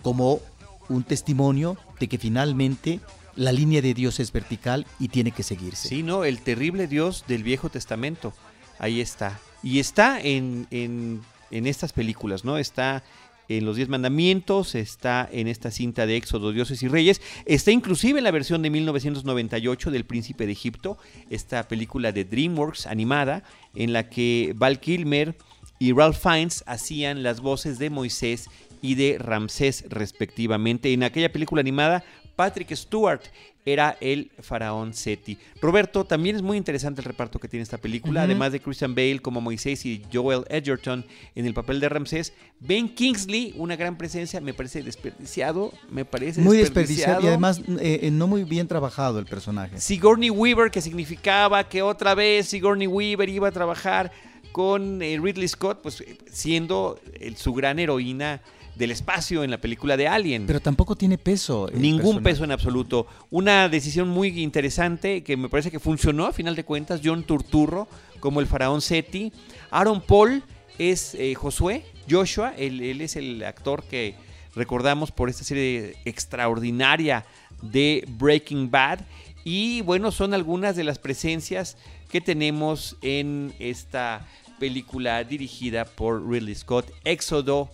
Como 0.02 0.40
un 0.88 1.04
testimonio 1.04 1.76
de 2.00 2.08
que 2.08 2.18
finalmente 2.18 3.00
la 3.36 3.52
línea 3.52 3.82
de 3.82 3.94
Dios 3.94 4.20
es 4.20 4.32
vertical 4.32 4.86
y 4.98 5.08
tiene 5.08 5.30
que 5.30 5.42
seguirse. 5.42 5.88
Sí, 5.88 6.02
¿no? 6.02 6.24
El 6.24 6.40
terrible 6.40 6.86
Dios 6.86 7.24
del 7.26 7.42
Viejo 7.42 7.68
Testamento. 7.68 8.32
Ahí 8.78 9.00
está. 9.00 9.38
Y 9.62 9.78
está 9.78 10.20
en, 10.20 10.66
en, 10.70 11.20
en 11.50 11.66
estas 11.66 11.92
películas, 11.92 12.44
¿no? 12.44 12.58
Está 12.58 13.02
en 13.50 13.64
los 13.64 13.76
Diez 13.76 13.88
Mandamientos, 13.88 14.76
está 14.76 15.28
en 15.30 15.48
esta 15.48 15.70
cinta 15.72 16.06
de 16.06 16.16
Éxodo, 16.16 16.52
Dioses 16.52 16.82
y 16.84 16.88
Reyes, 16.88 17.20
está 17.46 17.72
inclusive 17.72 18.18
en 18.18 18.24
la 18.24 18.30
versión 18.30 18.62
de 18.62 18.70
1998 18.70 19.90
del 19.90 20.04
Príncipe 20.04 20.46
de 20.46 20.52
Egipto, 20.52 20.98
esta 21.30 21.66
película 21.66 22.12
de 22.12 22.24
DreamWorks 22.24 22.86
animada, 22.86 23.42
en 23.74 23.92
la 23.92 24.08
que 24.08 24.52
Val 24.54 24.78
Kilmer 24.78 25.36
y 25.80 25.92
Ralph 25.92 26.18
Fiennes 26.18 26.62
hacían 26.66 27.24
las 27.24 27.40
voces 27.40 27.80
de 27.80 27.90
Moisés 27.90 28.48
y 28.82 28.94
de 28.94 29.18
Ramsés 29.18 29.84
respectivamente. 29.88 30.92
En 30.92 31.02
aquella 31.02 31.32
película 31.32 31.60
animada, 31.60 32.04
Patrick 32.40 32.74
Stewart 32.74 33.20
era 33.66 33.98
el 34.00 34.30
faraón 34.40 34.94
Seti. 34.94 35.36
Roberto, 35.60 36.06
también 36.06 36.36
es 36.36 36.40
muy 36.40 36.56
interesante 36.56 37.02
el 37.02 37.04
reparto 37.04 37.38
que 37.38 37.48
tiene 37.48 37.62
esta 37.62 37.76
película, 37.76 38.22
además 38.22 38.52
de 38.52 38.60
Christian 38.60 38.94
Bale 38.94 39.20
como 39.20 39.42
Moisés 39.42 39.84
y 39.84 40.02
Joel 40.10 40.46
Edgerton 40.48 41.04
en 41.34 41.44
el 41.44 41.52
papel 41.52 41.80
de 41.80 41.90
Ramsés. 41.90 42.32
Ben 42.58 42.88
Kingsley, 42.88 43.52
una 43.58 43.76
gran 43.76 43.98
presencia, 43.98 44.40
me 44.40 44.54
parece 44.54 44.82
desperdiciado, 44.82 45.70
me 45.90 46.06
parece 46.06 46.40
muy 46.40 46.56
desperdiciado, 46.56 47.20
y 47.20 47.26
además 47.26 47.60
eh, 47.78 48.00
eh, 48.04 48.10
no 48.10 48.26
muy 48.26 48.44
bien 48.44 48.66
trabajado 48.66 49.18
el 49.18 49.26
personaje. 49.26 49.78
Sigourney 49.78 50.30
Weaver, 50.30 50.70
que 50.70 50.80
significaba 50.80 51.68
que 51.68 51.82
otra 51.82 52.14
vez 52.14 52.48
Sigourney 52.48 52.86
Weaver 52.86 53.28
iba 53.28 53.48
a 53.48 53.52
trabajar 53.52 54.10
con 54.50 55.02
eh, 55.02 55.20
Ridley 55.22 55.46
Scott, 55.46 55.80
pues 55.82 56.02
siendo 56.32 56.98
su 57.36 57.52
gran 57.52 57.78
heroína 57.78 58.40
del 58.80 58.92
espacio 58.92 59.44
en 59.44 59.50
la 59.50 59.58
película 59.58 59.98
de 59.98 60.08
Alien. 60.08 60.46
Pero 60.46 60.58
tampoco 60.58 60.96
tiene 60.96 61.18
peso. 61.18 61.68
Ningún 61.74 62.22
peso 62.22 62.44
en 62.44 62.50
absoluto. 62.50 63.06
Una 63.30 63.68
decisión 63.68 64.08
muy 64.08 64.40
interesante 64.40 65.22
que 65.22 65.36
me 65.36 65.50
parece 65.50 65.70
que 65.70 65.78
funcionó 65.78 66.24
a 66.24 66.32
final 66.32 66.56
de 66.56 66.64
cuentas. 66.64 67.02
John 67.04 67.22
Turturro 67.22 67.86
como 68.20 68.40
el 68.40 68.46
faraón 68.46 68.80
Seti. 68.80 69.32
Aaron 69.70 70.00
Paul 70.00 70.42
es 70.78 71.14
eh, 71.14 71.34
Josué. 71.34 71.84
Joshua, 72.08 72.54
él, 72.56 73.00
es 73.02 73.16
el 73.16 73.44
actor 73.44 73.84
que 73.84 74.14
recordamos 74.54 75.12
por 75.12 75.28
esta 75.28 75.44
serie 75.44 75.96
extraordinaria 76.06 77.26
de 77.60 78.06
Breaking 78.08 78.70
Bad. 78.70 79.00
Y 79.44 79.82
bueno, 79.82 80.10
son 80.10 80.32
algunas 80.32 80.74
de 80.74 80.84
las 80.84 80.98
presencias 80.98 81.76
que 82.10 82.22
tenemos 82.22 82.96
en 83.02 83.52
esta 83.58 84.26
película 84.58 85.22
dirigida 85.24 85.84
por 85.84 86.26
Ridley 86.26 86.54
Scott, 86.54 86.90
Éxodo 87.04 87.70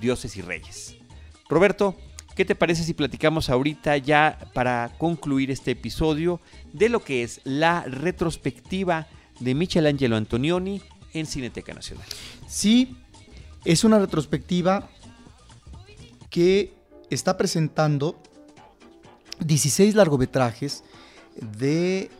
dioses 0.00 0.36
y 0.36 0.42
reyes. 0.42 0.96
Roberto, 1.48 1.96
¿qué 2.34 2.44
te 2.44 2.54
parece 2.54 2.84
si 2.84 2.94
platicamos 2.94 3.50
ahorita 3.50 3.96
ya 3.98 4.38
para 4.54 4.92
concluir 4.98 5.50
este 5.50 5.72
episodio 5.72 6.40
de 6.72 6.88
lo 6.88 7.02
que 7.02 7.22
es 7.22 7.40
la 7.44 7.82
retrospectiva 7.82 9.08
de 9.40 9.54
Michelangelo 9.54 10.16
Antonioni 10.16 10.80
en 11.12 11.26
Cineteca 11.26 11.74
Nacional? 11.74 12.06
Sí, 12.46 12.96
es 13.64 13.84
una 13.84 13.98
retrospectiva 13.98 14.88
que 16.30 16.72
está 17.10 17.36
presentando 17.36 18.22
16 19.40 19.94
largometrajes 19.94 20.84
de 21.58 22.10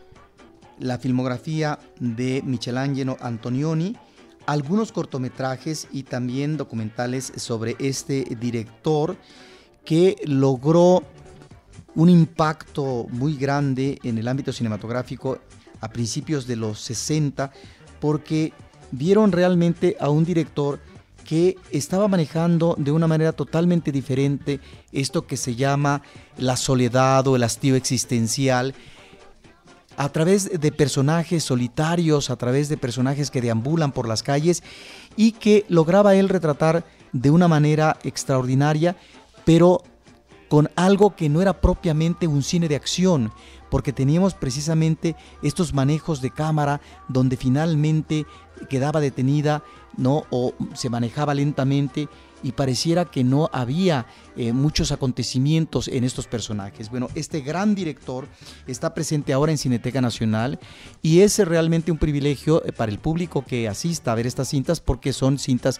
la 0.79 0.97
filmografía 0.97 1.79
de 1.99 2.41
Michelangelo 2.43 3.17
Antonioni 3.21 3.95
algunos 4.45 4.91
cortometrajes 4.91 5.87
y 5.91 6.03
también 6.03 6.57
documentales 6.57 7.31
sobre 7.35 7.75
este 7.79 8.23
director 8.39 9.17
que 9.85 10.15
logró 10.25 11.03
un 11.95 12.09
impacto 12.09 13.07
muy 13.09 13.35
grande 13.35 13.99
en 14.03 14.17
el 14.17 14.27
ámbito 14.27 14.53
cinematográfico 14.53 15.39
a 15.81 15.89
principios 15.89 16.47
de 16.47 16.55
los 16.55 16.79
60 16.79 17.51
porque 17.99 18.53
vieron 18.91 19.31
realmente 19.31 19.97
a 19.99 20.09
un 20.09 20.23
director 20.23 20.79
que 21.25 21.57
estaba 21.71 22.07
manejando 22.07 22.75
de 22.77 22.91
una 22.91 23.07
manera 23.07 23.31
totalmente 23.31 23.91
diferente 23.91 24.59
esto 24.91 25.27
que 25.27 25.37
se 25.37 25.55
llama 25.55 26.01
la 26.37 26.57
soledad 26.57 27.27
o 27.27 27.35
el 27.35 27.43
hastío 27.43 27.75
existencial 27.75 28.73
a 29.97 30.09
través 30.09 30.59
de 30.59 30.71
personajes 30.71 31.43
solitarios, 31.43 32.29
a 32.29 32.35
través 32.35 32.69
de 32.69 32.77
personajes 32.77 33.31
que 33.31 33.41
deambulan 33.41 33.91
por 33.91 34.07
las 34.07 34.23
calles 34.23 34.63
y 35.15 35.33
que 35.33 35.65
lograba 35.67 36.15
él 36.15 36.29
retratar 36.29 36.83
de 37.11 37.29
una 37.29 37.47
manera 37.47 37.97
extraordinaria, 38.03 38.95
pero 39.45 39.83
con 40.47 40.69
algo 40.75 41.15
que 41.15 41.29
no 41.29 41.41
era 41.41 41.61
propiamente 41.61 42.27
un 42.27 42.43
cine 42.43 42.67
de 42.67 42.75
acción, 42.75 43.31
porque 43.69 43.93
teníamos 43.93 44.33
precisamente 44.33 45.15
estos 45.41 45.73
manejos 45.73 46.21
de 46.21 46.31
cámara 46.31 46.81
donde 47.07 47.37
finalmente 47.37 48.25
quedaba 48.69 48.99
detenida, 48.99 49.63
¿no? 49.95 50.25
o 50.29 50.53
se 50.73 50.89
manejaba 50.89 51.33
lentamente 51.33 52.09
y 52.43 52.53
pareciera 52.53 53.05
que 53.05 53.23
no 53.23 53.49
había 53.53 54.05
eh, 54.35 54.53
muchos 54.53 54.91
acontecimientos 54.91 55.87
en 55.87 56.03
estos 56.03 56.27
personajes. 56.27 56.89
Bueno, 56.89 57.09
este 57.15 57.41
gran 57.41 57.75
director 57.75 58.27
está 58.67 58.93
presente 58.93 59.33
ahora 59.33 59.51
en 59.51 59.57
Cineteca 59.57 60.01
Nacional 60.01 60.59
y 61.01 61.21
es 61.21 61.37
realmente 61.39 61.91
un 61.91 61.97
privilegio 61.97 62.63
eh, 62.65 62.71
para 62.71 62.91
el 62.91 62.99
público 62.99 63.43
que 63.45 63.67
asista 63.67 64.11
a 64.11 64.15
ver 64.15 64.27
estas 64.27 64.49
cintas 64.49 64.79
porque 64.79 65.13
son 65.13 65.37
cintas 65.37 65.79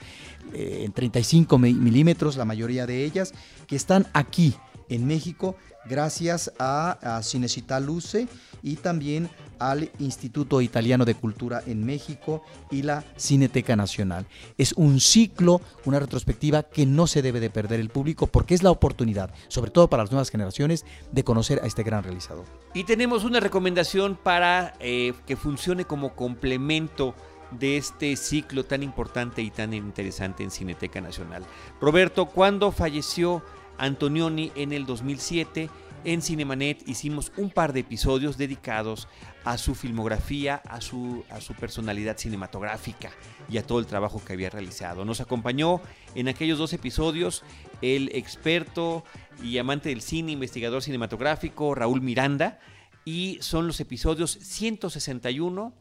eh, 0.54 0.82
en 0.86 0.92
35 0.92 1.58
milímetros, 1.58 2.36
la 2.36 2.46
mayoría 2.46 2.86
de 2.86 3.06
ellas, 3.06 3.34
que 3.68 3.76
están 3.76 4.08
aquí 4.14 4.56
en 4.92 5.08
México 5.08 5.56
gracias 5.86 6.52
a, 6.60 6.92
a 6.92 7.80
Luce 7.80 8.28
y 8.62 8.76
también 8.76 9.30
al 9.58 9.90
Instituto 10.00 10.62
Italiano 10.62 11.06
de 11.06 11.16
Cultura 11.16 11.64
en 11.66 11.84
México 11.86 12.44
y 12.70 12.84
la 12.84 13.04
Cineteca 13.16 13.76
Nacional. 13.76 14.26
Es 14.58 14.74
un 14.74 15.00
ciclo, 15.00 15.62
una 15.86 16.00
retrospectiva 16.00 16.64
que 16.64 16.86
no 16.86 17.08
se 17.08 17.22
debe 17.22 17.40
de 17.40 17.50
perder 17.50 17.80
el 17.80 17.90
público 17.90 18.28
porque 18.28 18.54
es 18.54 18.64
la 18.64 18.72
oportunidad, 18.72 19.34
sobre 19.48 19.72
todo 19.72 19.90
para 19.90 20.04
las 20.04 20.12
nuevas 20.12 20.30
generaciones, 20.30 20.86
de 21.12 21.24
conocer 21.24 21.62
a 21.64 21.68
este 21.68 21.84
gran 21.84 22.04
realizador. 22.04 22.46
Y 22.74 22.84
tenemos 22.84 23.24
una 23.24 23.40
recomendación 23.40 24.18
para 24.22 24.74
eh, 24.80 25.14
que 25.26 25.36
funcione 25.36 25.86
como 25.86 26.16
complemento 26.16 27.16
de 27.52 27.78
este 27.78 28.16
ciclo 28.16 28.64
tan 28.64 28.82
importante 28.82 29.42
y 29.42 29.52
tan 29.52 29.74
interesante 29.74 30.44
en 30.44 30.52
Cineteca 30.52 31.02
Nacional. 31.02 31.44
Roberto, 31.80 32.28
¿cuándo 32.28 32.72
falleció 32.72 33.44
Antonioni 33.82 34.52
en 34.56 34.72
el 34.74 34.86
2007? 34.86 35.70
En 36.04 36.22
Cinemanet 36.22 36.88
hicimos 36.88 37.32
un 37.38 37.50
par 37.50 37.74
de 37.74 37.82
episodios 37.82 38.38
dedicados 38.38 39.08
a 39.44 39.58
su 39.58 39.76
filmografía, 39.76 40.56
a 40.68 40.82
su, 40.82 41.24
a 41.30 41.42
su 41.42 41.54
personalidad 41.54 42.18
cinematográfica 42.18 43.12
y 43.50 43.58
a 43.58 43.66
todo 43.66 43.80
el 43.80 43.86
trabajo 43.86 44.24
que 44.24 44.34
había 44.34 44.50
realizado. 44.50 45.04
Nos 45.04 45.20
acompañó 45.20 45.82
en 46.16 46.28
aquellos 46.28 46.58
dos 46.58 46.74
episodios 46.74 47.44
el 47.82 48.10
experto 48.16 49.04
y 49.44 49.58
amante 49.58 49.90
del 49.90 50.02
cine, 50.02 50.32
investigador 50.32 50.82
cinematográfico 50.84 51.76
Raúl 51.76 52.02
Miranda, 52.02 52.60
y 53.04 53.40
son 53.42 53.66
los 53.66 53.80
episodios 53.80 54.32
161 54.32 55.74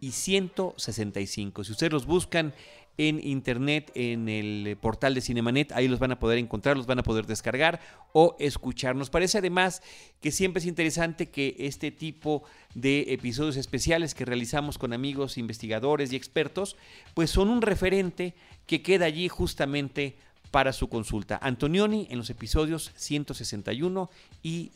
y 0.00 0.12
165. 0.12 1.64
Si 1.64 1.72
ustedes 1.72 1.92
los 1.92 2.06
buscan 2.06 2.54
en 2.98 3.24
internet, 3.24 3.90
en 3.94 4.28
el 4.28 4.76
portal 4.76 5.14
de 5.14 5.20
Cinemanet. 5.20 5.72
Ahí 5.72 5.88
los 5.88 6.00
van 6.00 6.12
a 6.12 6.18
poder 6.18 6.38
encontrar, 6.38 6.76
los 6.76 6.86
van 6.86 6.98
a 6.98 7.04
poder 7.04 7.26
descargar 7.26 7.80
o 8.12 8.36
escuchar. 8.40 8.96
Nos 8.96 9.08
parece 9.08 9.38
además 9.38 9.82
que 10.20 10.32
siempre 10.32 10.60
es 10.60 10.66
interesante 10.66 11.30
que 11.30 11.54
este 11.58 11.92
tipo 11.92 12.42
de 12.74 13.06
episodios 13.14 13.56
especiales 13.56 14.14
que 14.14 14.24
realizamos 14.24 14.76
con 14.78 14.92
amigos, 14.92 15.38
investigadores 15.38 16.12
y 16.12 16.16
expertos, 16.16 16.76
pues 17.14 17.30
son 17.30 17.48
un 17.48 17.62
referente 17.62 18.34
que 18.66 18.82
queda 18.82 19.06
allí 19.06 19.28
justamente 19.28 20.16
para 20.50 20.72
su 20.72 20.88
consulta. 20.88 21.38
Antonioni 21.40 22.06
en 22.10 22.18
los 22.18 22.30
episodios 22.30 22.92
161 22.96 24.10
y 24.42 24.70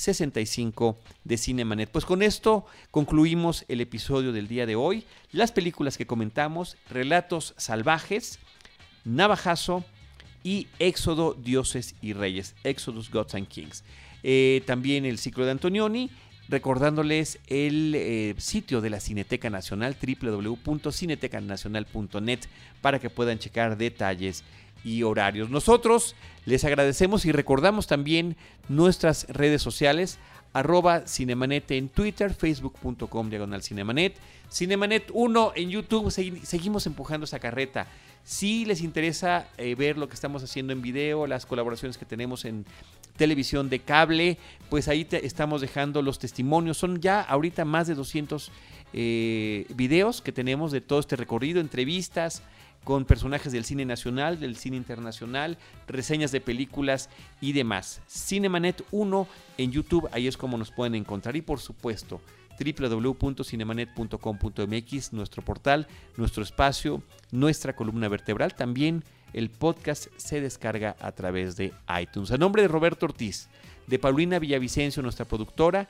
165 0.00 0.98
de 1.24 1.36
Cinemanet. 1.36 1.90
Pues 1.90 2.06
con 2.06 2.22
esto 2.22 2.64
concluimos 2.90 3.66
el 3.68 3.82
episodio 3.82 4.32
del 4.32 4.48
día 4.48 4.64
de 4.64 4.74
hoy. 4.74 5.04
Las 5.30 5.52
películas 5.52 5.98
que 5.98 6.06
comentamos, 6.06 6.78
Relatos 6.88 7.52
Salvajes, 7.58 8.38
Navajazo 9.04 9.84
y 10.42 10.68
Éxodo, 10.78 11.34
Dioses 11.34 11.96
y 12.00 12.14
Reyes, 12.14 12.54
Exodus, 12.64 13.10
Gods 13.10 13.34
and 13.34 13.48
Kings. 13.48 13.84
Eh, 14.22 14.62
también 14.66 15.04
el 15.04 15.18
ciclo 15.18 15.44
de 15.44 15.50
Antonioni 15.50 16.10
recordándoles 16.48 17.38
el 17.46 17.94
eh, 17.94 18.34
sitio 18.38 18.80
de 18.80 18.88
la 18.90 19.00
Cineteca 19.00 19.50
Nacional, 19.50 19.96
www.cinetecanacional.net, 20.02 22.40
para 22.80 22.98
que 22.98 23.08
puedan 23.08 23.38
checar 23.38 23.76
detalles 23.76 24.42
y 24.84 25.02
horarios. 25.02 25.50
Nosotros 25.50 26.14
les 26.46 26.64
agradecemos 26.64 27.24
y 27.24 27.32
recordamos 27.32 27.86
también 27.86 28.36
nuestras 28.68 29.26
redes 29.28 29.62
sociales, 29.62 30.18
arroba 30.52 31.06
Cinemanet 31.06 31.70
en 31.72 31.88
Twitter, 31.88 32.34
facebook.com 32.34 33.30
diagonal 33.30 33.62
Cinemanet, 33.62 34.16
Cinemanet 34.50 35.10
1 35.12 35.52
en 35.54 35.70
YouTube, 35.70 36.10
seguimos 36.10 36.86
empujando 36.86 37.24
esa 37.24 37.38
carreta. 37.38 37.86
Si 38.24 38.64
les 38.64 38.82
interesa 38.82 39.48
eh, 39.56 39.74
ver 39.74 39.96
lo 39.96 40.08
que 40.08 40.14
estamos 40.14 40.42
haciendo 40.42 40.72
en 40.72 40.82
video, 40.82 41.26
las 41.26 41.46
colaboraciones 41.46 41.96
que 41.96 42.04
tenemos 42.04 42.44
en 42.44 42.66
televisión 43.16 43.68
de 43.70 43.80
cable, 43.80 44.38
pues 44.68 44.88
ahí 44.88 45.04
te 45.04 45.24
estamos 45.26 45.60
dejando 45.60 46.02
los 46.02 46.18
testimonios. 46.18 46.78
Son 46.78 47.00
ya 47.00 47.20
ahorita 47.20 47.64
más 47.64 47.86
de 47.86 47.94
200 47.94 48.50
eh, 48.92 49.66
videos 49.74 50.20
que 50.20 50.32
tenemos 50.32 50.72
de 50.72 50.80
todo 50.80 51.00
este 51.00 51.16
recorrido, 51.16 51.60
entrevistas 51.60 52.42
con 52.84 53.04
personajes 53.04 53.52
del 53.52 53.64
cine 53.64 53.84
nacional, 53.84 54.40
del 54.40 54.56
cine 54.56 54.76
internacional, 54.76 55.58
reseñas 55.86 56.32
de 56.32 56.40
películas 56.40 57.10
y 57.40 57.52
demás. 57.52 58.00
Cinemanet 58.08 58.84
1 58.90 59.28
en 59.58 59.72
YouTube, 59.72 60.08
ahí 60.12 60.26
es 60.26 60.36
como 60.36 60.56
nos 60.56 60.70
pueden 60.70 60.94
encontrar. 60.94 61.36
Y 61.36 61.42
por 61.42 61.60
supuesto, 61.60 62.22
www.cinemanet.com.mx, 62.58 65.12
nuestro 65.12 65.44
portal, 65.44 65.86
nuestro 66.16 66.42
espacio, 66.42 67.02
nuestra 67.30 67.76
columna 67.76 68.08
vertebral. 68.08 68.54
También 68.54 69.04
el 69.32 69.50
podcast 69.50 70.06
se 70.16 70.40
descarga 70.40 70.96
a 71.00 71.12
través 71.12 71.56
de 71.56 71.72
iTunes. 72.00 72.32
A 72.32 72.38
nombre 72.38 72.62
de 72.62 72.68
Roberto 72.68 73.04
Ortiz, 73.06 73.48
de 73.86 73.98
Paulina 73.98 74.38
Villavicencio, 74.38 75.02
nuestra 75.02 75.26
productora, 75.26 75.88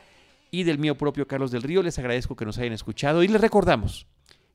y 0.52 0.64
del 0.64 0.78
mío 0.78 0.96
propio 0.96 1.28
Carlos 1.28 1.52
del 1.52 1.62
Río, 1.62 1.82
les 1.82 1.98
agradezco 1.98 2.34
que 2.34 2.44
nos 2.44 2.58
hayan 2.58 2.72
escuchado 2.72 3.22
y 3.22 3.28
les 3.28 3.40
recordamos 3.40 4.08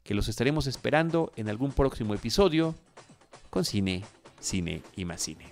que 0.05 0.13
los 0.13 0.29
estaremos 0.29 0.67
esperando 0.67 1.33
en 1.35 1.49
algún 1.49 1.73
próximo 1.73 2.13
episodio 2.13 2.75
con 3.49 3.65
cine, 3.65 4.05
cine 4.39 4.83
y 4.95 5.03
más 5.03 5.21
cine. 5.21 5.47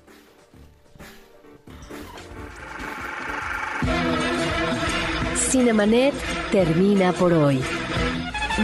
Cinemanet 5.36 6.14
termina 6.52 7.12
por 7.14 7.34
hoy. 7.34 7.60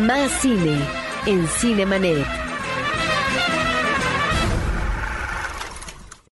Más 0.01 0.31
cine 0.39 0.77
en 1.25 1.47
Cinemanet. 1.47 2.38